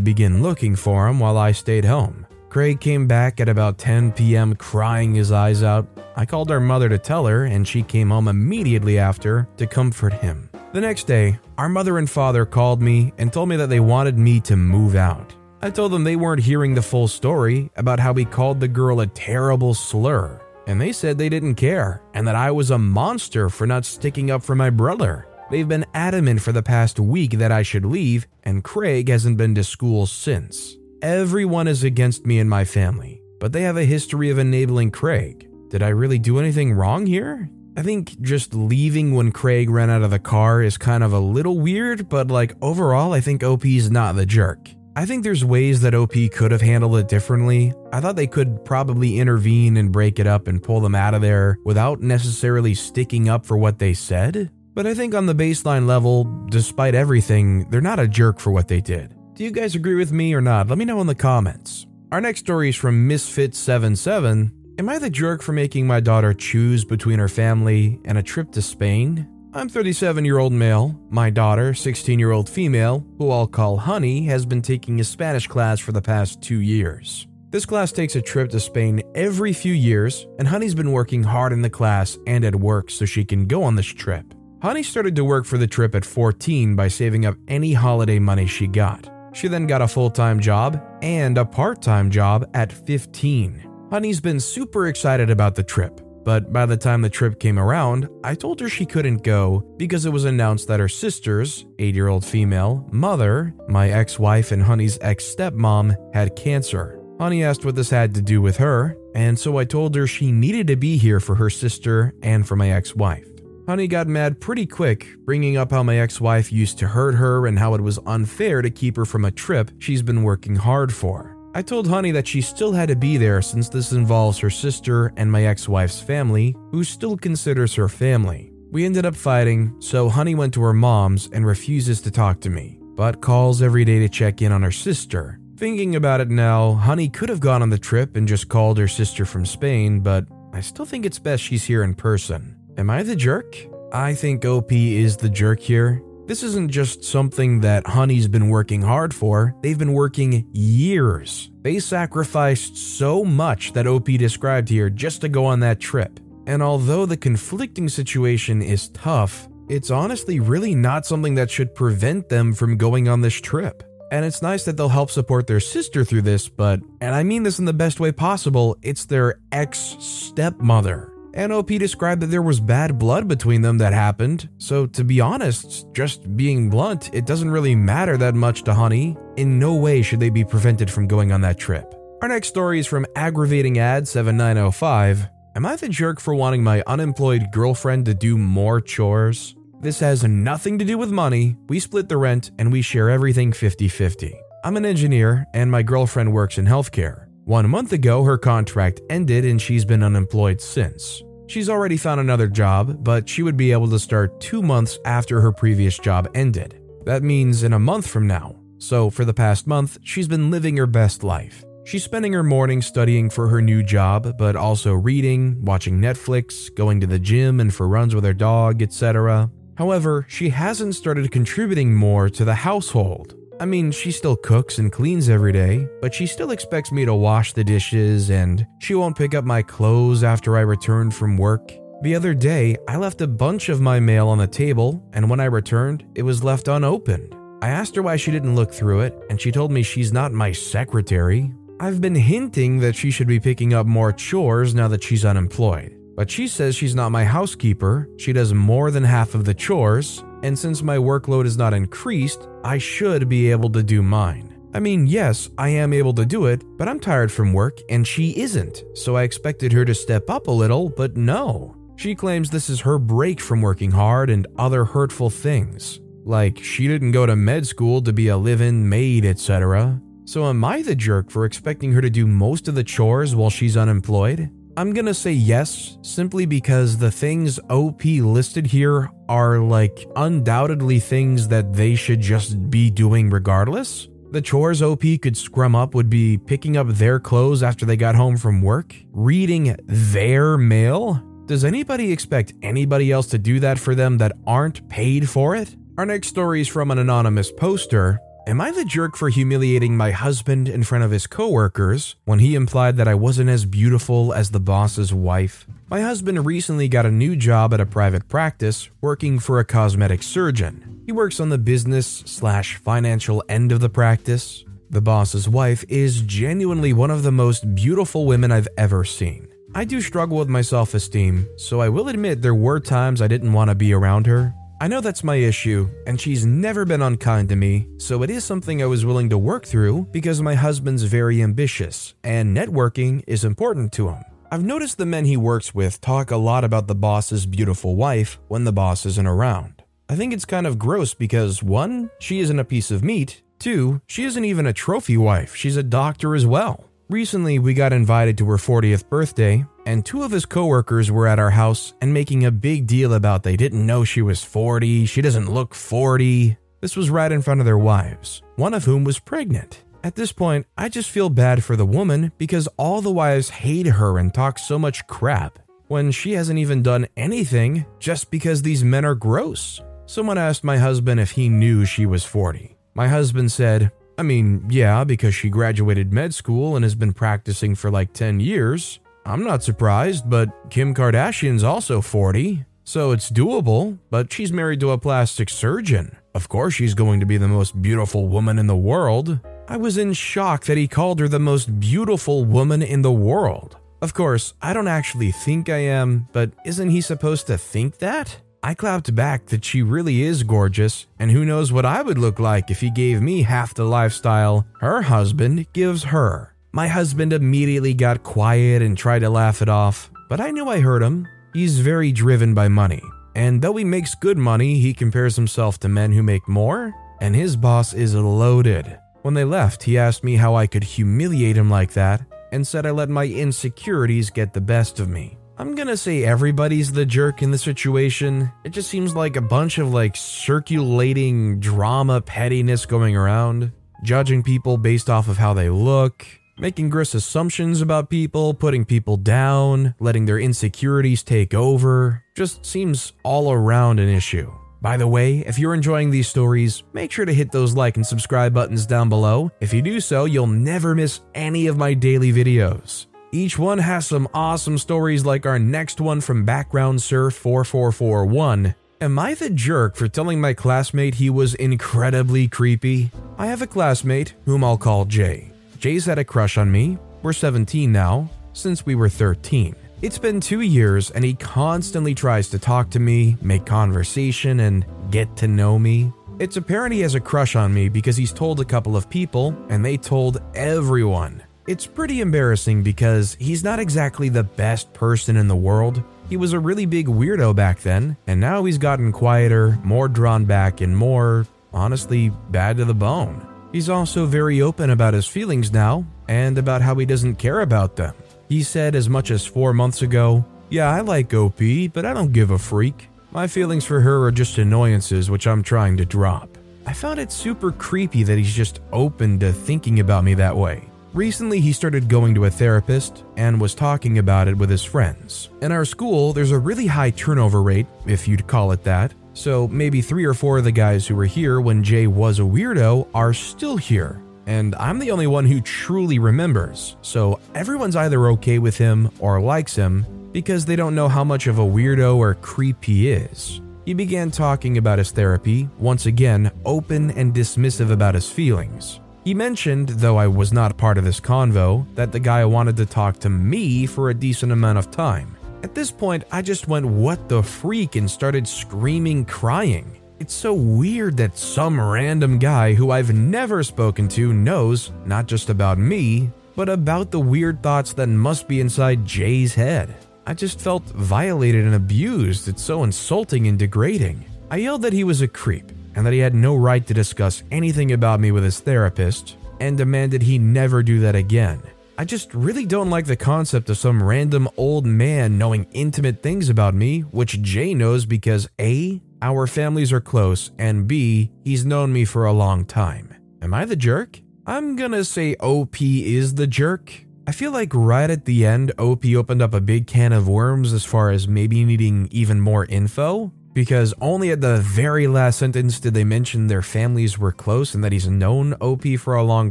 begin 0.00 0.42
looking 0.42 0.74
for 0.74 1.06
him 1.06 1.20
while 1.20 1.38
I 1.38 1.52
stayed 1.52 1.84
home. 1.84 2.26
Craig 2.52 2.80
came 2.80 3.06
back 3.06 3.40
at 3.40 3.48
about 3.48 3.78
10 3.78 4.12
p.m. 4.12 4.54
crying 4.54 5.14
his 5.14 5.32
eyes 5.32 5.62
out. 5.62 5.88
I 6.16 6.26
called 6.26 6.50
our 6.50 6.60
mother 6.60 6.90
to 6.90 6.98
tell 6.98 7.24
her, 7.24 7.46
and 7.46 7.66
she 7.66 7.82
came 7.82 8.10
home 8.10 8.28
immediately 8.28 8.98
after 8.98 9.48
to 9.56 9.66
comfort 9.66 10.12
him. 10.12 10.50
The 10.74 10.82
next 10.82 11.04
day, 11.04 11.38
our 11.56 11.70
mother 11.70 11.96
and 11.96 12.10
father 12.10 12.44
called 12.44 12.82
me 12.82 13.14
and 13.16 13.32
told 13.32 13.48
me 13.48 13.56
that 13.56 13.70
they 13.70 13.80
wanted 13.80 14.18
me 14.18 14.38
to 14.40 14.54
move 14.54 14.96
out. 14.96 15.34
I 15.62 15.70
told 15.70 15.92
them 15.92 16.04
they 16.04 16.16
weren't 16.16 16.42
hearing 16.42 16.74
the 16.74 16.82
full 16.82 17.08
story 17.08 17.70
about 17.76 17.98
how 17.98 18.12
he 18.12 18.26
called 18.26 18.60
the 18.60 18.68
girl 18.68 19.00
a 19.00 19.06
terrible 19.06 19.72
slur, 19.72 20.38
and 20.66 20.78
they 20.78 20.92
said 20.92 21.16
they 21.16 21.30
didn't 21.30 21.54
care 21.54 22.02
and 22.12 22.28
that 22.28 22.34
I 22.34 22.50
was 22.50 22.70
a 22.70 22.76
monster 22.76 23.48
for 23.48 23.66
not 23.66 23.86
sticking 23.86 24.30
up 24.30 24.42
for 24.42 24.54
my 24.54 24.68
brother. 24.68 25.26
They've 25.50 25.66
been 25.66 25.86
adamant 25.94 26.42
for 26.42 26.52
the 26.52 26.62
past 26.62 27.00
week 27.00 27.38
that 27.38 27.50
I 27.50 27.62
should 27.62 27.86
leave, 27.86 28.26
and 28.42 28.62
Craig 28.62 29.08
hasn't 29.08 29.38
been 29.38 29.54
to 29.54 29.64
school 29.64 30.04
since. 30.04 30.76
Everyone 31.02 31.66
is 31.66 31.82
against 31.82 32.26
me 32.26 32.38
and 32.38 32.48
my 32.48 32.64
family, 32.64 33.20
but 33.40 33.52
they 33.52 33.62
have 33.62 33.76
a 33.76 33.84
history 33.84 34.30
of 34.30 34.38
enabling 34.38 34.92
Craig. 34.92 35.48
Did 35.68 35.82
I 35.82 35.88
really 35.88 36.20
do 36.20 36.38
anything 36.38 36.72
wrong 36.72 37.06
here? 37.06 37.50
I 37.76 37.82
think 37.82 38.20
just 38.20 38.54
leaving 38.54 39.12
when 39.12 39.32
Craig 39.32 39.68
ran 39.68 39.90
out 39.90 40.02
of 40.02 40.12
the 40.12 40.20
car 40.20 40.62
is 40.62 40.78
kind 40.78 41.02
of 41.02 41.12
a 41.12 41.18
little 41.18 41.58
weird, 41.58 42.08
but 42.08 42.28
like 42.28 42.54
overall, 42.62 43.12
I 43.12 43.20
think 43.20 43.42
OP 43.42 43.66
is 43.66 43.90
not 43.90 44.14
the 44.14 44.24
jerk. 44.24 44.70
I 44.94 45.04
think 45.04 45.24
there's 45.24 45.44
ways 45.44 45.80
that 45.80 45.92
OP 45.92 46.14
could 46.34 46.52
have 46.52 46.60
handled 46.60 46.96
it 46.96 47.08
differently. 47.08 47.74
I 47.92 48.00
thought 48.00 48.14
they 48.14 48.28
could 48.28 48.64
probably 48.64 49.18
intervene 49.18 49.78
and 49.78 49.90
break 49.90 50.20
it 50.20 50.28
up 50.28 50.46
and 50.46 50.62
pull 50.62 50.78
them 50.78 50.94
out 50.94 51.14
of 51.14 51.20
there 51.20 51.58
without 51.64 52.00
necessarily 52.00 52.74
sticking 52.74 53.28
up 53.28 53.44
for 53.44 53.56
what 53.56 53.80
they 53.80 53.92
said. 53.92 54.52
But 54.72 54.86
I 54.86 54.94
think 54.94 55.16
on 55.16 55.26
the 55.26 55.34
baseline 55.34 55.88
level, 55.88 56.46
despite 56.48 56.94
everything, 56.94 57.68
they're 57.70 57.80
not 57.80 57.98
a 57.98 58.06
jerk 58.06 58.38
for 58.38 58.52
what 58.52 58.68
they 58.68 58.80
did. 58.80 59.16
Do 59.34 59.44
you 59.44 59.50
guys 59.50 59.74
agree 59.74 59.94
with 59.94 60.12
me 60.12 60.34
or 60.34 60.42
not? 60.42 60.68
Let 60.68 60.76
me 60.76 60.84
know 60.84 61.00
in 61.00 61.06
the 61.06 61.14
comments. 61.14 61.86
Our 62.12 62.20
next 62.20 62.40
story 62.40 62.68
is 62.68 62.76
from 62.76 63.08
Misfit77. 63.08 64.52
Am 64.78 64.88
I 64.90 64.98
the 64.98 65.08
jerk 65.08 65.40
for 65.40 65.52
making 65.52 65.86
my 65.86 66.00
daughter 66.00 66.34
choose 66.34 66.84
between 66.84 67.18
her 67.18 67.28
family 67.28 67.98
and 68.04 68.18
a 68.18 68.22
trip 68.22 68.52
to 68.52 68.60
Spain? 68.60 69.26
I'm 69.54 69.70
37 69.70 70.26
year 70.26 70.36
old 70.36 70.52
male. 70.52 71.00
My 71.08 71.30
daughter, 71.30 71.72
16 71.72 72.18
year 72.18 72.32
old 72.32 72.46
female, 72.46 73.06
who 73.16 73.30
I'll 73.30 73.46
call 73.46 73.78
Honey, 73.78 74.26
has 74.26 74.44
been 74.44 74.60
taking 74.60 75.00
a 75.00 75.04
Spanish 75.04 75.46
class 75.46 75.80
for 75.80 75.92
the 75.92 76.02
past 76.02 76.42
two 76.42 76.60
years. 76.60 77.26
This 77.48 77.64
class 77.64 77.90
takes 77.90 78.16
a 78.16 78.20
trip 78.20 78.50
to 78.50 78.60
Spain 78.60 79.02
every 79.14 79.54
few 79.54 79.72
years, 79.72 80.26
and 80.38 80.46
Honey's 80.46 80.74
been 80.74 80.92
working 80.92 81.22
hard 81.22 81.54
in 81.54 81.62
the 81.62 81.70
class 81.70 82.18
and 82.26 82.44
at 82.44 82.54
work 82.54 82.90
so 82.90 83.06
she 83.06 83.24
can 83.24 83.46
go 83.46 83.62
on 83.62 83.76
this 83.76 83.86
trip. 83.86 84.34
Honey 84.62 84.82
started 84.82 85.16
to 85.16 85.24
work 85.24 85.46
for 85.46 85.56
the 85.56 85.66
trip 85.66 85.94
at 85.94 86.04
14 86.04 86.76
by 86.76 86.88
saving 86.88 87.24
up 87.24 87.36
any 87.48 87.72
holiday 87.72 88.18
money 88.18 88.46
she 88.46 88.66
got. 88.66 89.11
She 89.32 89.48
then 89.48 89.66
got 89.66 89.82
a 89.82 89.88
full 89.88 90.10
time 90.10 90.40
job 90.40 90.80
and 91.02 91.38
a 91.38 91.44
part 91.44 91.82
time 91.82 92.10
job 92.10 92.48
at 92.54 92.72
15. 92.72 93.88
Honey's 93.90 94.20
been 94.20 94.40
super 94.40 94.86
excited 94.86 95.30
about 95.30 95.54
the 95.54 95.62
trip, 95.62 96.00
but 96.24 96.52
by 96.52 96.64
the 96.64 96.76
time 96.76 97.02
the 97.02 97.10
trip 97.10 97.38
came 97.38 97.58
around, 97.58 98.08
I 98.24 98.34
told 98.34 98.60
her 98.60 98.68
she 98.68 98.86
couldn't 98.86 99.22
go 99.22 99.64
because 99.76 100.06
it 100.06 100.12
was 100.12 100.24
announced 100.24 100.68
that 100.68 100.80
her 100.80 100.88
sister's, 100.88 101.66
8 101.78 101.94
year 101.94 102.08
old 102.08 102.24
female, 102.24 102.86
mother, 102.92 103.54
my 103.68 103.90
ex 103.90 104.18
wife 104.18 104.52
and 104.52 104.62
Honey's 104.62 104.98
ex 105.00 105.34
stepmom, 105.34 105.96
had 106.14 106.36
cancer. 106.36 106.98
Honey 107.18 107.44
asked 107.44 107.64
what 107.64 107.76
this 107.76 107.90
had 107.90 108.14
to 108.14 108.22
do 108.22 108.40
with 108.40 108.56
her, 108.56 108.96
and 109.14 109.38
so 109.38 109.58
I 109.58 109.64
told 109.64 109.94
her 109.94 110.06
she 110.06 110.32
needed 110.32 110.66
to 110.68 110.76
be 110.76 110.96
here 110.96 111.20
for 111.20 111.34
her 111.34 111.50
sister 111.50 112.14
and 112.22 112.46
for 112.46 112.56
my 112.56 112.70
ex 112.70 112.96
wife. 112.96 113.28
Honey 113.66 113.86
got 113.86 114.08
mad 114.08 114.40
pretty 114.40 114.66
quick, 114.66 115.06
bringing 115.24 115.56
up 115.56 115.70
how 115.70 115.84
my 115.84 115.98
ex 115.98 116.20
wife 116.20 116.50
used 116.50 116.78
to 116.78 116.88
hurt 116.88 117.14
her 117.14 117.46
and 117.46 117.56
how 117.56 117.74
it 117.74 117.80
was 117.80 118.00
unfair 118.06 118.60
to 118.60 118.70
keep 118.70 118.96
her 118.96 119.04
from 119.04 119.24
a 119.24 119.30
trip 119.30 119.70
she's 119.78 120.02
been 120.02 120.24
working 120.24 120.56
hard 120.56 120.92
for. 120.92 121.36
I 121.54 121.62
told 121.62 121.86
Honey 121.86 122.10
that 122.10 122.26
she 122.26 122.40
still 122.40 122.72
had 122.72 122.88
to 122.88 122.96
be 122.96 123.18
there 123.18 123.40
since 123.40 123.68
this 123.68 123.92
involves 123.92 124.38
her 124.38 124.50
sister 124.50 125.12
and 125.16 125.30
my 125.30 125.44
ex 125.44 125.68
wife's 125.68 126.00
family, 126.00 126.56
who 126.72 126.82
still 126.82 127.16
considers 127.16 127.74
her 127.76 127.88
family. 127.88 128.52
We 128.72 128.84
ended 128.84 129.06
up 129.06 129.14
fighting, 129.14 129.76
so 129.78 130.08
Honey 130.08 130.34
went 130.34 130.54
to 130.54 130.62
her 130.62 130.72
mom's 130.72 131.28
and 131.32 131.46
refuses 131.46 132.00
to 132.00 132.10
talk 132.10 132.40
to 132.40 132.50
me, 132.50 132.80
but 132.96 133.20
calls 133.20 133.62
every 133.62 133.84
day 133.84 134.00
to 134.00 134.08
check 134.08 134.42
in 134.42 134.50
on 134.50 134.62
her 134.62 134.72
sister. 134.72 135.38
Thinking 135.56 135.94
about 135.94 136.20
it 136.20 136.30
now, 136.30 136.72
Honey 136.72 137.08
could 137.08 137.28
have 137.28 137.38
gone 137.38 137.62
on 137.62 137.70
the 137.70 137.78
trip 137.78 138.16
and 138.16 138.26
just 138.26 138.48
called 138.48 138.78
her 138.78 138.88
sister 138.88 139.24
from 139.24 139.46
Spain, 139.46 140.00
but 140.00 140.26
I 140.52 140.60
still 140.60 140.84
think 140.84 141.06
it's 141.06 141.20
best 141.20 141.44
she's 141.44 141.64
here 141.64 141.84
in 141.84 141.94
person. 141.94 142.56
Am 142.78 142.88
I 142.88 143.02
the 143.02 143.14
jerk? 143.14 143.56
I 143.92 144.14
think 144.14 144.46
OP 144.46 144.72
is 144.72 145.18
the 145.18 145.28
jerk 145.28 145.60
here. 145.60 146.02
This 146.24 146.42
isn't 146.42 146.70
just 146.70 147.04
something 147.04 147.60
that 147.60 147.86
Honey's 147.86 148.28
been 148.28 148.48
working 148.48 148.80
hard 148.80 149.14
for, 149.14 149.54
they've 149.60 149.78
been 149.78 149.92
working 149.92 150.48
years. 150.52 151.50
They 151.60 151.78
sacrificed 151.80 152.76
so 152.76 153.24
much 153.24 153.74
that 153.74 153.86
OP 153.86 154.06
described 154.06 154.70
here 154.70 154.88
just 154.88 155.20
to 155.20 155.28
go 155.28 155.44
on 155.44 155.60
that 155.60 155.80
trip. 155.80 156.18
And 156.46 156.62
although 156.62 157.04
the 157.04 157.16
conflicting 157.16 157.90
situation 157.90 158.62
is 158.62 158.88
tough, 158.88 159.48
it's 159.68 159.90
honestly 159.90 160.40
really 160.40 160.74
not 160.74 161.04
something 161.04 161.34
that 161.34 161.50
should 161.50 161.74
prevent 161.74 162.30
them 162.30 162.54
from 162.54 162.78
going 162.78 163.06
on 163.06 163.20
this 163.20 163.34
trip. 163.34 163.82
And 164.10 164.24
it's 164.24 164.40
nice 164.42 164.64
that 164.64 164.78
they'll 164.78 164.88
help 164.88 165.10
support 165.10 165.46
their 165.46 165.60
sister 165.60 166.04
through 166.04 166.22
this, 166.22 166.48
but, 166.48 166.80
and 167.02 167.14
I 167.14 167.22
mean 167.22 167.42
this 167.42 167.58
in 167.58 167.66
the 167.66 167.72
best 167.72 168.00
way 168.00 168.12
possible, 168.12 168.78
it's 168.82 169.04
their 169.04 169.40
ex 169.52 169.96
stepmother. 169.98 171.11
NOP 171.34 171.68
described 171.78 172.20
that 172.22 172.26
there 172.26 172.42
was 172.42 172.60
bad 172.60 172.98
blood 172.98 173.26
between 173.26 173.62
them 173.62 173.78
that 173.78 173.92
happened, 173.94 174.48
so 174.58 174.86
to 174.86 175.02
be 175.02 175.20
honest, 175.20 175.86
just 175.92 176.36
being 176.36 176.68
blunt, 176.68 177.14
it 177.14 177.24
doesn't 177.24 177.50
really 177.50 177.74
matter 177.74 178.16
that 178.18 178.34
much 178.34 178.64
to 178.64 178.74
Honey. 178.74 179.16
In 179.36 179.58
no 179.58 179.74
way 179.74 180.02
should 180.02 180.20
they 180.20 180.30
be 180.30 180.44
prevented 180.44 180.90
from 180.90 181.06
going 181.06 181.32
on 181.32 181.40
that 181.40 181.58
trip. 181.58 181.94
Our 182.20 182.28
next 182.28 182.48
story 182.48 182.78
is 182.78 182.86
from 182.86 183.06
Aggravating 183.16 183.78
Ad 183.78 184.06
7905. 184.06 185.28
Am 185.56 185.66
I 185.66 185.76
the 185.76 185.88
jerk 185.88 186.20
for 186.20 186.34
wanting 186.34 186.62
my 186.62 186.82
unemployed 186.86 187.46
girlfriend 187.50 188.06
to 188.06 188.14
do 188.14 188.36
more 188.36 188.80
chores? 188.80 189.54
This 189.80 190.00
has 190.00 190.24
nothing 190.24 190.78
to 190.78 190.84
do 190.84 190.96
with 190.96 191.10
money. 191.10 191.56
We 191.68 191.80
split 191.80 192.08
the 192.08 192.16
rent 192.18 192.52
and 192.58 192.70
we 192.70 192.82
share 192.82 193.10
everything 193.10 193.52
50 193.52 193.88
50. 193.88 194.34
I'm 194.64 194.76
an 194.76 194.86
engineer 194.86 195.46
and 195.54 195.70
my 195.70 195.82
girlfriend 195.82 196.32
works 196.32 196.58
in 196.58 196.66
healthcare. 196.66 197.26
One 197.44 197.68
month 197.68 197.92
ago, 197.92 198.22
her 198.22 198.38
contract 198.38 199.00
ended 199.10 199.44
and 199.44 199.60
she's 199.60 199.84
been 199.84 200.04
unemployed 200.04 200.60
since. 200.60 201.22
She's 201.48 201.68
already 201.68 201.96
found 201.96 202.20
another 202.20 202.46
job, 202.46 203.02
but 203.02 203.28
she 203.28 203.42
would 203.42 203.56
be 203.56 203.72
able 203.72 203.90
to 203.90 203.98
start 203.98 204.40
two 204.40 204.62
months 204.62 204.98
after 205.04 205.40
her 205.40 205.50
previous 205.50 205.98
job 205.98 206.28
ended. 206.34 206.80
That 207.04 207.24
means 207.24 207.64
in 207.64 207.72
a 207.72 207.80
month 207.80 208.06
from 208.06 208.28
now. 208.28 208.56
So, 208.78 209.10
for 209.10 209.24
the 209.24 209.34
past 209.34 209.66
month, 209.66 209.98
she's 210.04 210.28
been 210.28 210.52
living 210.52 210.76
her 210.76 210.86
best 210.86 211.24
life. 211.24 211.64
She's 211.84 212.04
spending 212.04 212.32
her 212.32 212.44
mornings 212.44 212.86
studying 212.86 213.28
for 213.28 213.48
her 213.48 213.60
new 213.60 213.82
job, 213.82 214.38
but 214.38 214.54
also 214.54 214.94
reading, 214.94 215.64
watching 215.64 216.00
Netflix, 216.00 216.72
going 216.72 217.00
to 217.00 217.08
the 217.08 217.18
gym 217.18 217.58
and 217.58 217.74
for 217.74 217.88
runs 217.88 218.14
with 218.14 218.22
her 218.22 218.32
dog, 218.32 218.82
etc. 218.82 219.50
However, 219.76 220.26
she 220.28 220.50
hasn't 220.50 220.94
started 220.94 221.32
contributing 221.32 221.92
more 221.92 222.28
to 222.28 222.44
the 222.44 222.54
household. 222.54 223.34
I 223.62 223.64
mean, 223.64 223.92
she 223.92 224.10
still 224.10 224.34
cooks 224.34 224.78
and 224.78 224.90
cleans 224.90 225.28
every 225.28 225.52
day, 225.52 225.86
but 226.00 226.12
she 226.12 226.26
still 226.26 226.50
expects 226.50 226.90
me 226.90 227.04
to 227.04 227.14
wash 227.14 227.52
the 227.52 227.62
dishes 227.62 228.28
and 228.28 228.66
she 228.80 228.96
won't 228.96 229.16
pick 229.16 229.36
up 229.36 229.44
my 229.44 229.62
clothes 229.62 230.24
after 230.24 230.56
I 230.56 230.62
return 230.62 231.12
from 231.12 231.36
work. 231.36 231.70
The 232.02 232.16
other 232.16 232.34
day, 232.34 232.76
I 232.88 232.96
left 232.96 233.20
a 233.20 233.28
bunch 233.28 233.68
of 233.68 233.80
my 233.80 234.00
mail 234.00 234.26
on 234.26 234.38
the 234.38 234.48
table, 234.48 235.00
and 235.12 235.30
when 235.30 235.38
I 235.38 235.44
returned, 235.44 236.04
it 236.16 236.24
was 236.24 236.42
left 236.42 236.66
unopened. 236.66 237.36
I 237.62 237.68
asked 237.68 237.94
her 237.94 238.02
why 238.02 238.16
she 238.16 238.32
didn't 238.32 238.56
look 238.56 238.72
through 238.72 239.02
it, 239.02 239.16
and 239.30 239.40
she 239.40 239.52
told 239.52 239.70
me 239.70 239.84
she's 239.84 240.12
not 240.12 240.32
my 240.32 240.50
secretary. 240.50 241.54
I've 241.78 242.00
been 242.00 242.16
hinting 242.16 242.80
that 242.80 242.96
she 242.96 243.12
should 243.12 243.28
be 243.28 243.38
picking 243.38 243.74
up 243.74 243.86
more 243.86 244.12
chores 244.12 244.74
now 244.74 244.88
that 244.88 245.04
she's 245.04 245.24
unemployed. 245.24 245.96
But 246.16 246.32
she 246.32 246.48
says 246.48 246.74
she's 246.74 246.96
not 246.96 247.12
my 247.12 247.24
housekeeper, 247.24 248.08
she 248.18 248.32
does 248.32 248.52
more 248.52 248.90
than 248.90 249.04
half 249.04 249.36
of 249.36 249.44
the 249.44 249.54
chores, 249.54 250.24
and 250.42 250.58
since 250.58 250.82
my 250.82 250.96
workload 250.96 251.46
is 251.46 251.56
not 251.56 251.74
increased, 251.74 252.48
I 252.64 252.78
should 252.78 253.28
be 253.28 253.50
able 253.50 253.70
to 253.70 253.82
do 253.82 254.02
mine. 254.02 254.52
I 254.74 254.80
mean, 254.80 255.06
yes, 255.06 255.50
I 255.58 255.68
am 255.68 255.92
able 255.92 256.14
to 256.14 256.24
do 256.24 256.46
it, 256.46 256.62
but 256.78 256.88
I'm 256.88 256.98
tired 256.98 257.30
from 257.30 257.52
work 257.52 257.78
and 257.90 258.06
she 258.06 258.38
isn't, 258.40 258.84
so 258.94 259.16
I 259.16 259.22
expected 259.22 259.72
her 259.72 259.84
to 259.84 259.94
step 259.94 260.30
up 260.30 260.46
a 260.46 260.50
little, 260.50 260.88
but 260.88 261.16
no. 261.16 261.76
She 261.96 262.14
claims 262.14 262.48
this 262.48 262.70
is 262.70 262.80
her 262.80 262.98
break 262.98 263.40
from 263.40 263.60
working 263.60 263.90
hard 263.90 264.30
and 264.30 264.46
other 264.58 264.84
hurtful 264.84 265.30
things. 265.30 266.00
Like, 266.24 266.58
she 266.58 266.88
didn't 266.88 267.12
go 267.12 267.26
to 267.26 267.36
med 267.36 267.66
school 267.66 268.00
to 268.02 268.12
be 268.12 268.28
a 268.28 268.36
live 268.36 268.60
in 268.60 268.88
maid, 268.88 269.24
etc. 269.24 270.00
So, 270.24 270.46
am 270.46 270.64
I 270.64 270.82
the 270.82 270.94
jerk 270.94 271.30
for 271.30 271.44
expecting 271.44 271.92
her 271.92 272.00
to 272.00 272.10
do 272.10 272.26
most 272.26 272.68
of 272.68 272.74
the 272.74 272.84
chores 272.84 273.34
while 273.34 273.50
she's 273.50 273.76
unemployed? 273.76 274.50
I'm 274.74 274.94
gonna 274.94 275.12
say 275.12 275.32
yes, 275.32 275.98
simply 276.00 276.46
because 276.46 276.96
the 276.96 277.10
things 277.10 277.60
OP 277.68 278.04
listed 278.04 278.66
here 278.66 279.10
are 279.28 279.58
like 279.58 280.06
undoubtedly 280.16 280.98
things 280.98 281.48
that 281.48 281.74
they 281.74 281.94
should 281.94 282.20
just 282.20 282.70
be 282.70 282.90
doing 282.90 283.28
regardless. 283.28 284.08
The 284.30 284.40
chores 284.40 284.80
OP 284.80 285.02
could 285.20 285.36
scrum 285.36 285.76
up 285.76 285.94
would 285.94 286.08
be 286.08 286.38
picking 286.38 286.78
up 286.78 286.88
their 286.88 287.20
clothes 287.20 287.62
after 287.62 287.84
they 287.84 287.98
got 287.98 288.14
home 288.14 288.38
from 288.38 288.62
work, 288.62 288.96
reading 289.10 289.76
their 289.84 290.56
mail. 290.56 291.22
Does 291.44 291.64
anybody 291.64 292.10
expect 292.10 292.54
anybody 292.62 293.12
else 293.12 293.26
to 293.26 293.38
do 293.38 293.60
that 293.60 293.78
for 293.78 293.94
them 293.94 294.16
that 294.18 294.32
aren't 294.46 294.88
paid 294.88 295.28
for 295.28 295.54
it? 295.54 295.76
Our 295.98 296.06
next 296.06 296.28
story 296.28 296.62
is 296.62 296.68
from 296.68 296.90
an 296.90 296.98
anonymous 296.98 297.52
poster. 297.52 298.20
Am 298.44 298.60
I 298.60 298.72
the 298.72 298.84
jerk 298.84 299.16
for 299.16 299.28
humiliating 299.28 299.96
my 299.96 300.10
husband 300.10 300.68
in 300.68 300.82
front 300.82 301.04
of 301.04 301.12
his 301.12 301.28
coworkers 301.28 302.16
when 302.24 302.40
he 302.40 302.56
implied 302.56 302.96
that 302.96 303.06
I 303.06 303.14
wasn't 303.14 303.50
as 303.50 303.64
beautiful 303.64 304.34
as 304.34 304.50
the 304.50 304.58
boss's 304.58 305.14
wife? 305.14 305.64
My 305.88 306.00
husband 306.00 306.44
recently 306.44 306.88
got 306.88 307.06
a 307.06 307.10
new 307.12 307.36
job 307.36 307.72
at 307.72 307.80
a 307.80 307.86
private 307.86 308.28
practice 308.28 308.90
working 309.00 309.38
for 309.38 309.60
a 309.60 309.64
cosmetic 309.64 310.24
surgeon. 310.24 311.02
He 311.06 311.12
works 311.12 311.38
on 311.38 311.50
the 311.50 311.58
business 311.58 312.24
slash 312.26 312.74
financial 312.74 313.44
end 313.48 313.70
of 313.70 313.78
the 313.78 313.88
practice. 313.88 314.64
The 314.90 315.00
boss's 315.00 315.48
wife 315.48 315.84
is 315.88 316.22
genuinely 316.22 316.92
one 316.92 317.12
of 317.12 317.22
the 317.22 317.30
most 317.30 317.76
beautiful 317.76 318.26
women 318.26 318.50
I've 318.50 318.68
ever 318.76 319.04
seen. 319.04 319.46
I 319.72 319.84
do 319.84 320.00
struggle 320.00 320.36
with 320.36 320.48
my 320.48 320.62
self 320.62 320.94
esteem, 320.94 321.46
so 321.56 321.80
I 321.80 321.88
will 321.90 322.08
admit 322.08 322.42
there 322.42 322.56
were 322.56 322.80
times 322.80 323.22
I 323.22 323.28
didn't 323.28 323.52
want 323.52 323.70
to 323.70 323.76
be 323.76 323.94
around 323.94 324.26
her, 324.26 324.52
I 324.82 324.88
know 324.88 325.00
that's 325.00 325.22
my 325.22 325.36
issue, 325.36 325.88
and 326.08 326.20
she's 326.20 326.44
never 326.44 326.84
been 326.84 327.02
unkind 327.02 327.50
to 327.50 327.54
me, 327.54 327.86
so 327.98 328.24
it 328.24 328.30
is 328.30 328.42
something 328.44 328.82
I 328.82 328.86
was 328.86 329.06
willing 329.06 329.30
to 329.30 329.38
work 329.38 329.64
through 329.64 330.08
because 330.10 330.42
my 330.42 330.56
husband's 330.56 331.04
very 331.04 331.40
ambitious, 331.40 332.14
and 332.24 332.56
networking 332.56 333.22
is 333.28 333.44
important 333.44 333.92
to 333.92 334.08
him. 334.08 334.24
I've 334.50 334.64
noticed 334.64 334.98
the 334.98 335.06
men 335.06 335.24
he 335.24 335.36
works 335.36 335.72
with 335.72 336.00
talk 336.00 336.32
a 336.32 336.36
lot 336.36 336.64
about 336.64 336.88
the 336.88 336.96
boss's 336.96 337.46
beautiful 337.46 337.94
wife 337.94 338.40
when 338.48 338.64
the 338.64 338.72
boss 338.72 339.06
isn't 339.06 339.24
around. 339.24 339.84
I 340.08 340.16
think 340.16 340.32
it's 340.32 340.44
kind 340.44 340.66
of 340.66 340.80
gross 340.80 341.14
because 341.14 341.62
1. 341.62 342.10
She 342.18 342.40
isn't 342.40 342.58
a 342.58 342.64
piece 342.64 342.90
of 342.90 343.04
meat, 343.04 343.40
2. 343.60 344.00
She 344.08 344.24
isn't 344.24 344.44
even 344.44 344.66
a 344.66 344.72
trophy 344.72 345.16
wife, 345.16 345.54
she's 345.54 345.76
a 345.76 345.84
doctor 345.84 346.34
as 346.34 346.44
well. 346.44 346.88
Recently, 347.12 347.58
we 347.58 347.74
got 347.74 347.92
invited 347.92 348.38
to 348.38 348.46
her 348.46 348.56
40th 348.56 349.06
birthday, 349.10 349.66
and 349.84 350.02
two 350.02 350.22
of 350.22 350.30
his 350.30 350.46
coworkers 350.46 351.10
were 351.10 351.26
at 351.26 351.38
our 351.38 351.50
house 351.50 351.92
and 352.00 352.14
making 352.14 352.46
a 352.46 352.50
big 352.50 352.86
deal 352.86 353.12
about 353.12 353.42
they 353.42 353.54
didn't 353.54 353.84
know 353.84 354.02
she 354.02 354.22
was 354.22 354.42
40, 354.42 355.04
she 355.04 355.20
doesn't 355.20 355.52
look 355.52 355.74
40. 355.74 356.56
This 356.80 356.96
was 356.96 357.10
right 357.10 357.30
in 357.30 357.42
front 357.42 357.60
of 357.60 357.66
their 357.66 357.76
wives, 357.76 358.40
one 358.56 358.72
of 358.72 358.86
whom 358.86 359.04
was 359.04 359.18
pregnant. 359.18 359.84
At 360.02 360.14
this 360.14 360.32
point, 360.32 360.66
I 360.78 360.88
just 360.88 361.10
feel 361.10 361.28
bad 361.28 361.62
for 361.62 361.76
the 361.76 361.84
woman 361.84 362.32
because 362.38 362.66
all 362.78 363.02
the 363.02 363.12
wives 363.12 363.50
hate 363.50 363.88
her 363.88 364.16
and 364.16 364.32
talk 364.32 364.58
so 364.58 364.78
much 364.78 365.06
crap 365.06 365.58
when 365.88 366.12
she 366.12 366.32
hasn't 366.32 366.60
even 366.60 366.82
done 366.82 367.06
anything 367.18 367.84
just 367.98 368.30
because 368.30 368.62
these 368.62 368.82
men 368.82 369.04
are 369.04 369.14
gross. 369.14 369.82
Someone 370.06 370.38
asked 370.38 370.64
my 370.64 370.78
husband 370.78 371.20
if 371.20 371.32
he 371.32 371.50
knew 371.50 371.84
she 371.84 372.06
was 372.06 372.24
40. 372.24 372.74
My 372.94 373.06
husband 373.06 373.52
said, 373.52 373.92
I 374.22 374.24
mean, 374.24 374.64
yeah, 374.70 375.02
because 375.02 375.34
she 375.34 375.50
graduated 375.50 376.12
med 376.12 376.32
school 376.32 376.76
and 376.76 376.84
has 376.84 376.94
been 376.94 377.12
practicing 377.12 377.74
for 377.74 377.90
like 377.90 378.12
10 378.12 378.38
years. 378.38 379.00
I'm 379.26 379.42
not 379.42 379.64
surprised, 379.64 380.30
but 380.30 380.48
Kim 380.70 380.94
Kardashian's 380.94 381.64
also 381.64 382.00
40, 382.00 382.64
so 382.84 383.10
it's 383.10 383.32
doable, 383.32 383.98
but 384.10 384.32
she's 384.32 384.52
married 384.52 384.78
to 384.78 384.92
a 384.92 384.96
plastic 384.96 385.50
surgeon. 385.50 386.16
Of 386.36 386.48
course, 386.48 386.74
she's 386.74 386.94
going 386.94 387.18
to 387.18 387.26
be 387.26 387.36
the 387.36 387.48
most 387.48 387.82
beautiful 387.82 388.28
woman 388.28 388.60
in 388.60 388.68
the 388.68 388.76
world. 388.76 389.40
I 389.66 389.76
was 389.76 389.98
in 389.98 390.12
shock 390.12 390.66
that 390.66 390.76
he 390.76 390.86
called 390.86 391.18
her 391.18 391.26
the 391.26 391.40
most 391.40 391.80
beautiful 391.80 392.44
woman 392.44 392.80
in 392.80 393.02
the 393.02 393.10
world. 393.10 393.76
Of 394.02 394.14
course, 394.14 394.54
I 394.62 394.72
don't 394.72 394.86
actually 394.86 395.32
think 395.32 395.68
I 395.68 395.78
am, 395.78 396.28
but 396.30 396.52
isn't 396.64 396.90
he 396.90 397.00
supposed 397.00 397.48
to 397.48 397.58
think 397.58 397.98
that? 397.98 398.36
I 398.64 398.74
clapped 398.74 399.12
back 399.14 399.46
that 399.46 399.64
she 399.64 399.82
really 399.82 400.22
is 400.22 400.44
gorgeous, 400.44 401.06
and 401.18 401.32
who 401.32 401.44
knows 401.44 401.72
what 401.72 401.84
I 401.84 402.00
would 402.00 402.18
look 402.18 402.38
like 402.38 402.70
if 402.70 402.80
he 402.80 402.90
gave 402.90 403.20
me 403.20 403.42
half 403.42 403.74
the 403.74 403.84
lifestyle 403.84 404.64
her 404.80 405.02
husband 405.02 405.66
gives 405.72 406.04
her. 406.04 406.54
My 406.70 406.86
husband 406.86 407.32
immediately 407.32 407.92
got 407.92 408.22
quiet 408.22 408.80
and 408.80 408.96
tried 408.96 409.18
to 409.20 409.30
laugh 409.30 409.62
it 409.62 409.68
off, 409.68 410.12
but 410.28 410.40
I 410.40 410.52
knew 410.52 410.68
I 410.68 410.78
heard 410.78 411.02
him. 411.02 411.26
He's 411.52 411.80
very 411.80 412.12
driven 412.12 412.54
by 412.54 412.68
money, 412.68 413.02
and 413.34 413.60
though 413.60 413.74
he 413.74 413.84
makes 413.84 414.14
good 414.14 414.38
money, 414.38 414.78
he 414.78 414.94
compares 414.94 415.34
himself 415.34 415.80
to 415.80 415.88
men 415.88 416.12
who 416.12 416.22
make 416.22 416.46
more, 416.46 416.94
and 417.20 417.34
his 417.34 417.56
boss 417.56 417.92
is 417.92 418.14
loaded. 418.14 418.96
When 419.22 419.34
they 419.34 419.44
left, 419.44 419.82
he 419.82 419.98
asked 419.98 420.22
me 420.22 420.36
how 420.36 420.54
I 420.54 420.68
could 420.68 420.84
humiliate 420.84 421.56
him 421.56 421.68
like 421.68 421.94
that 421.94 422.22
and 422.52 422.66
said 422.66 422.86
I 422.86 422.90
let 422.90 423.08
my 423.08 423.26
insecurities 423.26 424.30
get 424.30 424.52
the 424.52 424.60
best 424.60 425.00
of 425.00 425.08
me. 425.08 425.38
I'm 425.58 425.74
gonna 425.74 425.98
say 425.98 426.24
everybody's 426.24 426.92
the 426.92 427.04
jerk 427.04 427.42
in 427.42 427.50
the 427.50 427.58
situation. 427.58 428.50
It 428.64 428.70
just 428.70 428.88
seems 428.88 429.14
like 429.14 429.36
a 429.36 429.42
bunch 429.42 429.76
of 429.78 429.92
like 429.92 430.16
circulating 430.16 431.60
drama 431.60 432.22
pettiness 432.22 432.86
going 432.86 433.14
around, 433.14 433.70
judging 434.02 434.42
people 434.42 434.78
based 434.78 435.10
off 435.10 435.28
of 435.28 435.36
how 435.36 435.52
they 435.52 435.68
look, 435.68 436.26
making 436.58 436.88
gross 436.88 437.14
assumptions 437.14 437.82
about 437.82 438.08
people, 438.08 438.54
putting 438.54 438.86
people 438.86 439.18
down, 439.18 439.94
letting 440.00 440.24
their 440.24 440.38
insecurities 440.38 441.22
take 441.22 441.52
over, 441.52 442.24
just 442.34 442.64
seems 442.64 443.12
all 443.22 443.52
around 443.52 444.00
an 444.00 444.08
issue. 444.08 444.50
By 444.80 444.96
the 444.96 445.06
way, 445.06 445.40
if 445.40 445.58
you're 445.58 445.74
enjoying 445.74 446.10
these 446.10 446.28
stories, 446.28 446.82
make 446.94 447.12
sure 447.12 447.26
to 447.26 447.32
hit 447.32 447.52
those 447.52 447.74
like 447.74 447.96
and 447.96 448.06
subscribe 448.06 448.54
buttons 448.54 448.86
down 448.86 449.10
below. 449.10 449.52
If 449.60 449.74
you 449.74 449.82
do 449.82 450.00
so, 450.00 450.24
you'll 450.24 450.46
never 450.46 450.94
miss 450.94 451.20
any 451.34 451.66
of 451.66 451.76
my 451.76 451.94
daily 451.94 452.32
videos. 452.32 453.06
Each 453.34 453.58
one 453.58 453.78
has 453.78 454.06
some 454.06 454.28
awesome 454.34 454.76
stories 454.76 455.24
like 455.24 455.46
our 455.46 455.58
next 455.58 456.02
one 456.02 456.20
from 456.20 456.44
Background 456.44 457.00
Surf 457.00 457.32
4441. 457.32 458.74
Am 459.00 459.18
I 459.18 459.32
the 459.32 459.48
jerk 459.48 459.96
for 459.96 460.06
telling 460.06 460.38
my 460.38 460.52
classmate 460.52 461.14
he 461.14 461.30
was 461.30 461.54
incredibly 461.54 462.46
creepy? 462.46 463.10
I 463.38 463.46
have 463.46 463.62
a 463.62 463.66
classmate 463.66 464.34
whom 464.44 464.62
I'll 464.62 464.76
call 464.76 465.06
Jay. 465.06 465.50
Jay's 465.78 466.04
had 466.04 466.18
a 466.18 466.24
crush 466.24 466.58
on 466.58 466.70
me. 466.70 466.98
We're 467.22 467.32
17 467.32 467.90
now, 467.90 468.28
since 468.52 468.84
we 468.84 468.94
were 468.96 469.08
13. 469.08 469.74
It's 470.02 470.18
been 470.18 470.38
two 470.38 470.60
years, 470.60 471.10
and 471.12 471.24
he 471.24 471.32
constantly 471.32 472.14
tries 472.14 472.50
to 472.50 472.58
talk 472.58 472.90
to 472.90 473.00
me, 473.00 473.38
make 473.40 473.64
conversation, 473.64 474.60
and 474.60 474.84
get 475.10 475.34
to 475.38 475.48
know 475.48 475.78
me. 475.78 476.12
It's 476.38 476.58
apparent 476.58 476.92
he 476.92 477.00
has 477.00 477.14
a 477.14 477.20
crush 477.20 477.56
on 477.56 477.72
me 477.72 477.88
because 477.88 478.18
he's 478.18 478.32
told 478.34 478.60
a 478.60 478.64
couple 478.66 478.94
of 478.94 479.08
people, 479.08 479.56
and 479.70 479.82
they 479.82 479.96
told 479.96 480.42
everyone. 480.54 481.42
It's 481.66 481.86
pretty 481.86 482.20
embarrassing 482.20 482.82
because 482.82 483.36
he's 483.38 483.62
not 483.62 483.78
exactly 483.78 484.28
the 484.28 484.42
best 484.42 484.92
person 484.92 485.36
in 485.36 485.46
the 485.46 485.54
world. 485.54 486.02
He 486.28 486.36
was 486.36 486.52
a 486.54 486.58
really 486.58 486.86
big 486.86 487.06
weirdo 487.06 487.54
back 487.54 487.80
then, 487.80 488.16
and 488.26 488.40
now 488.40 488.64
he's 488.64 488.78
gotten 488.78 489.12
quieter, 489.12 489.78
more 489.84 490.08
drawn 490.08 490.44
back, 490.44 490.80
and 490.80 490.96
more, 490.96 491.46
honestly, 491.72 492.30
bad 492.50 492.78
to 492.78 492.84
the 492.84 492.94
bone. 492.94 493.46
He's 493.70 493.88
also 493.88 494.26
very 494.26 494.60
open 494.60 494.90
about 494.90 495.14
his 495.14 495.28
feelings 495.28 495.72
now 495.72 496.04
and 496.26 496.58
about 496.58 496.82
how 496.82 496.96
he 496.96 497.06
doesn't 497.06 497.36
care 497.36 497.60
about 497.60 497.94
them. 497.94 498.14
He 498.48 498.64
said 498.64 498.96
as 498.96 499.08
much 499.08 499.30
as 499.30 499.46
four 499.46 499.72
months 499.72 500.02
ago, 500.02 500.44
Yeah, 500.68 500.90
I 500.90 501.00
like 501.00 501.32
OP, 501.32 501.58
but 501.92 502.04
I 502.04 502.12
don't 502.12 502.32
give 502.32 502.50
a 502.50 502.58
freak. 502.58 503.08
My 503.30 503.46
feelings 503.46 503.84
for 503.84 504.00
her 504.00 504.24
are 504.24 504.32
just 504.32 504.58
annoyances 504.58 505.30
which 505.30 505.46
I'm 505.46 505.62
trying 505.62 505.96
to 505.98 506.04
drop. 506.04 506.58
I 506.86 506.92
found 506.92 507.20
it 507.20 507.30
super 507.30 507.70
creepy 507.70 508.24
that 508.24 508.36
he's 508.36 508.52
just 508.52 508.80
open 508.92 509.38
to 509.40 509.52
thinking 509.52 510.00
about 510.00 510.24
me 510.24 510.34
that 510.34 510.56
way. 510.56 510.88
Recently, 511.14 511.60
he 511.60 511.72
started 511.72 512.08
going 512.08 512.34
to 512.34 512.46
a 512.46 512.50
therapist 512.50 513.24
and 513.36 513.60
was 513.60 513.74
talking 513.74 514.16
about 514.16 514.48
it 514.48 514.56
with 514.56 514.70
his 514.70 514.82
friends. 514.82 515.50
In 515.60 515.70
our 515.70 515.84
school, 515.84 516.32
there's 516.32 516.52
a 516.52 516.58
really 516.58 516.86
high 516.86 517.10
turnover 517.10 517.62
rate, 517.62 517.86
if 518.06 518.26
you'd 518.26 518.46
call 518.46 518.72
it 518.72 518.82
that, 518.84 519.12
so 519.34 519.68
maybe 519.68 520.00
three 520.00 520.24
or 520.24 520.32
four 520.32 520.56
of 520.56 520.64
the 520.64 520.72
guys 520.72 521.06
who 521.06 521.14
were 521.14 521.26
here 521.26 521.60
when 521.60 521.82
Jay 521.82 522.06
was 522.06 522.38
a 522.38 522.42
weirdo 522.42 523.08
are 523.12 523.34
still 523.34 523.76
here. 523.76 524.22
And 524.46 524.74
I'm 524.76 524.98
the 524.98 525.10
only 525.10 525.26
one 525.26 525.44
who 525.44 525.60
truly 525.60 526.18
remembers, 526.18 526.96
so 527.02 527.38
everyone's 527.54 527.96
either 527.96 528.28
okay 528.28 528.58
with 528.58 528.78
him 528.78 529.10
or 529.18 529.38
likes 529.38 529.76
him 529.76 530.06
because 530.32 530.64
they 530.64 530.76
don't 530.76 530.94
know 530.94 531.08
how 531.08 531.24
much 531.24 531.46
of 531.46 531.58
a 531.58 531.62
weirdo 531.62 532.16
or 532.16 532.36
creep 532.36 532.82
he 532.82 533.10
is. 533.10 533.60
He 533.84 533.92
began 533.92 534.30
talking 534.30 534.78
about 534.78 534.98
his 534.98 535.10
therapy, 535.10 535.68
once 535.78 536.06
again 536.06 536.50
open 536.64 537.10
and 537.10 537.34
dismissive 537.34 537.90
about 537.90 538.14
his 538.14 538.30
feelings. 538.30 539.00
He 539.24 539.34
mentioned, 539.34 539.88
though 539.88 540.16
I 540.16 540.26
was 540.26 540.52
not 540.52 540.76
part 540.76 540.98
of 540.98 541.04
this 541.04 541.20
convo, 541.20 541.86
that 541.94 542.10
the 542.10 542.18
guy 542.18 542.44
wanted 542.44 542.76
to 542.78 542.86
talk 542.86 543.18
to 543.20 543.30
me 543.30 543.86
for 543.86 544.10
a 544.10 544.14
decent 544.14 544.50
amount 544.50 544.78
of 544.78 544.90
time. 544.90 545.36
At 545.62 545.76
this 545.76 545.92
point, 545.92 546.24
I 546.32 546.42
just 546.42 546.66
went, 546.66 546.86
What 546.86 547.28
the 547.28 547.40
freak, 547.40 547.94
and 547.94 548.10
started 548.10 548.48
screaming, 548.48 549.24
crying. 549.24 549.96
It's 550.18 550.34
so 550.34 550.52
weird 550.52 551.16
that 551.18 551.38
some 551.38 551.80
random 551.80 552.40
guy 552.40 552.74
who 552.74 552.90
I've 552.90 553.14
never 553.14 553.62
spoken 553.62 554.08
to 554.08 554.32
knows 554.32 554.90
not 555.06 555.26
just 555.26 555.50
about 555.50 555.78
me, 555.78 556.30
but 556.56 556.68
about 556.68 557.12
the 557.12 557.20
weird 557.20 557.62
thoughts 557.62 557.92
that 557.92 558.08
must 558.08 558.48
be 558.48 558.60
inside 558.60 559.06
Jay's 559.06 559.54
head. 559.54 559.94
I 560.26 560.34
just 560.34 560.60
felt 560.60 560.82
violated 560.84 561.64
and 561.64 561.76
abused. 561.76 562.48
It's 562.48 562.62
so 562.62 562.82
insulting 562.82 563.46
and 563.46 563.58
degrading. 563.58 564.24
I 564.50 564.56
yelled 564.56 564.82
that 564.82 564.92
he 564.92 565.04
was 565.04 565.22
a 565.22 565.28
creep 565.28 565.70
and 565.94 566.06
that 566.06 566.12
he 566.12 566.18
had 566.18 566.34
no 566.34 566.56
right 566.56 566.86
to 566.86 566.94
discuss 566.94 567.42
anything 567.50 567.92
about 567.92 568.20
me 568.20 568.30
with 568.32 568.44
his 568.44 568.60
therapist 568.60 569.36
and 569.60 569.78
demanded 569.78 570.22
he 570.22 570.38
never 570.38 570.82
do 570.82 571.00
that 571.00 571.14
again. 571.14 571.62
I 571.98 572.04
just 572.04 572.34
really 572.34 572.64
don't 572.64 572.90
like 572.90 573.06
the 573.06 573.16
concept 573.16 573.70
of 573.70 573.78
some 573.78 574.02
random 574.02 574.48
old 574.56 574.86
man 574.86 575.38
knowing 575.38 575.66
intimate 575.72 576.22
things 576.22 576.48
about 576.48 576.74
me, 576.74 577.00
which 577.00 577.42
Jay 577.42 577.74
knows 577.74 578.06
because 578.06 578.48
A, 578.60 579.00
our 579.20 579.46
families 579.46 579.92
are 579.92 580.00
close, 580.00 580.50
and 580.58 580.88
B, 580.88 581.30
he's 581.44 581.66
known 581.66 581.92
me 581.92 582.04
for 582.04 582.24
a 582.24 582.32
long 582.32 582.64
time. 582.64 583.14
Am 583.42 583.54
I 583.54 583.64
the 583.66 583.76
jerk? 583.76 584.20
I'm 584.46 584.74
gonna 584.74 585.04
say 585.04 585.36
OP 585.36 585.80
is 585.80 586.34
the 586.34 586.46
jerk. 586.46 587.04
I 587.26 587.32
feel 587.32 587.52
like 587.52 587.72
right 587.72 588.10
at 588.10 588.24
the 588.24 588.44
end, 588.46 588.72
OP 588.78 589.04
opened 589.14 589.42
up 589.42 589.54
a 589.54 589.60
big 589.60 589.86
can 589.86 590.12
of 590.12 590.26
worms 590.28 590.72
as 590.72 590.84
far 590.84 591.10
as 591.10 591.28
maybe 591.28 591.64
needing 591.64 592.08
even 592.10 592.40
more 592.40 592.64
info 592.64 593.32
because 593.52 593.94
only 594.00 594.30
at 594.30 594.40
the 594.40 594.58
very 594.58 595.06
last 595.06 595.38
sentence 595.38 595.80
did 595.80 595.94
they 595.94 596.04
mention 596.04 596.46
their 596.46 596.62
families 596.62 597.18
were 597.18 597.32
close 597.32 597.74
and 597.74 597.84
that 597.84 597.92
he's 597.92 598.08
known 598.08 598.54
OP 598.54 598.86
for 598.98 599.14
a 599.14 599.22
long 599.22 599.50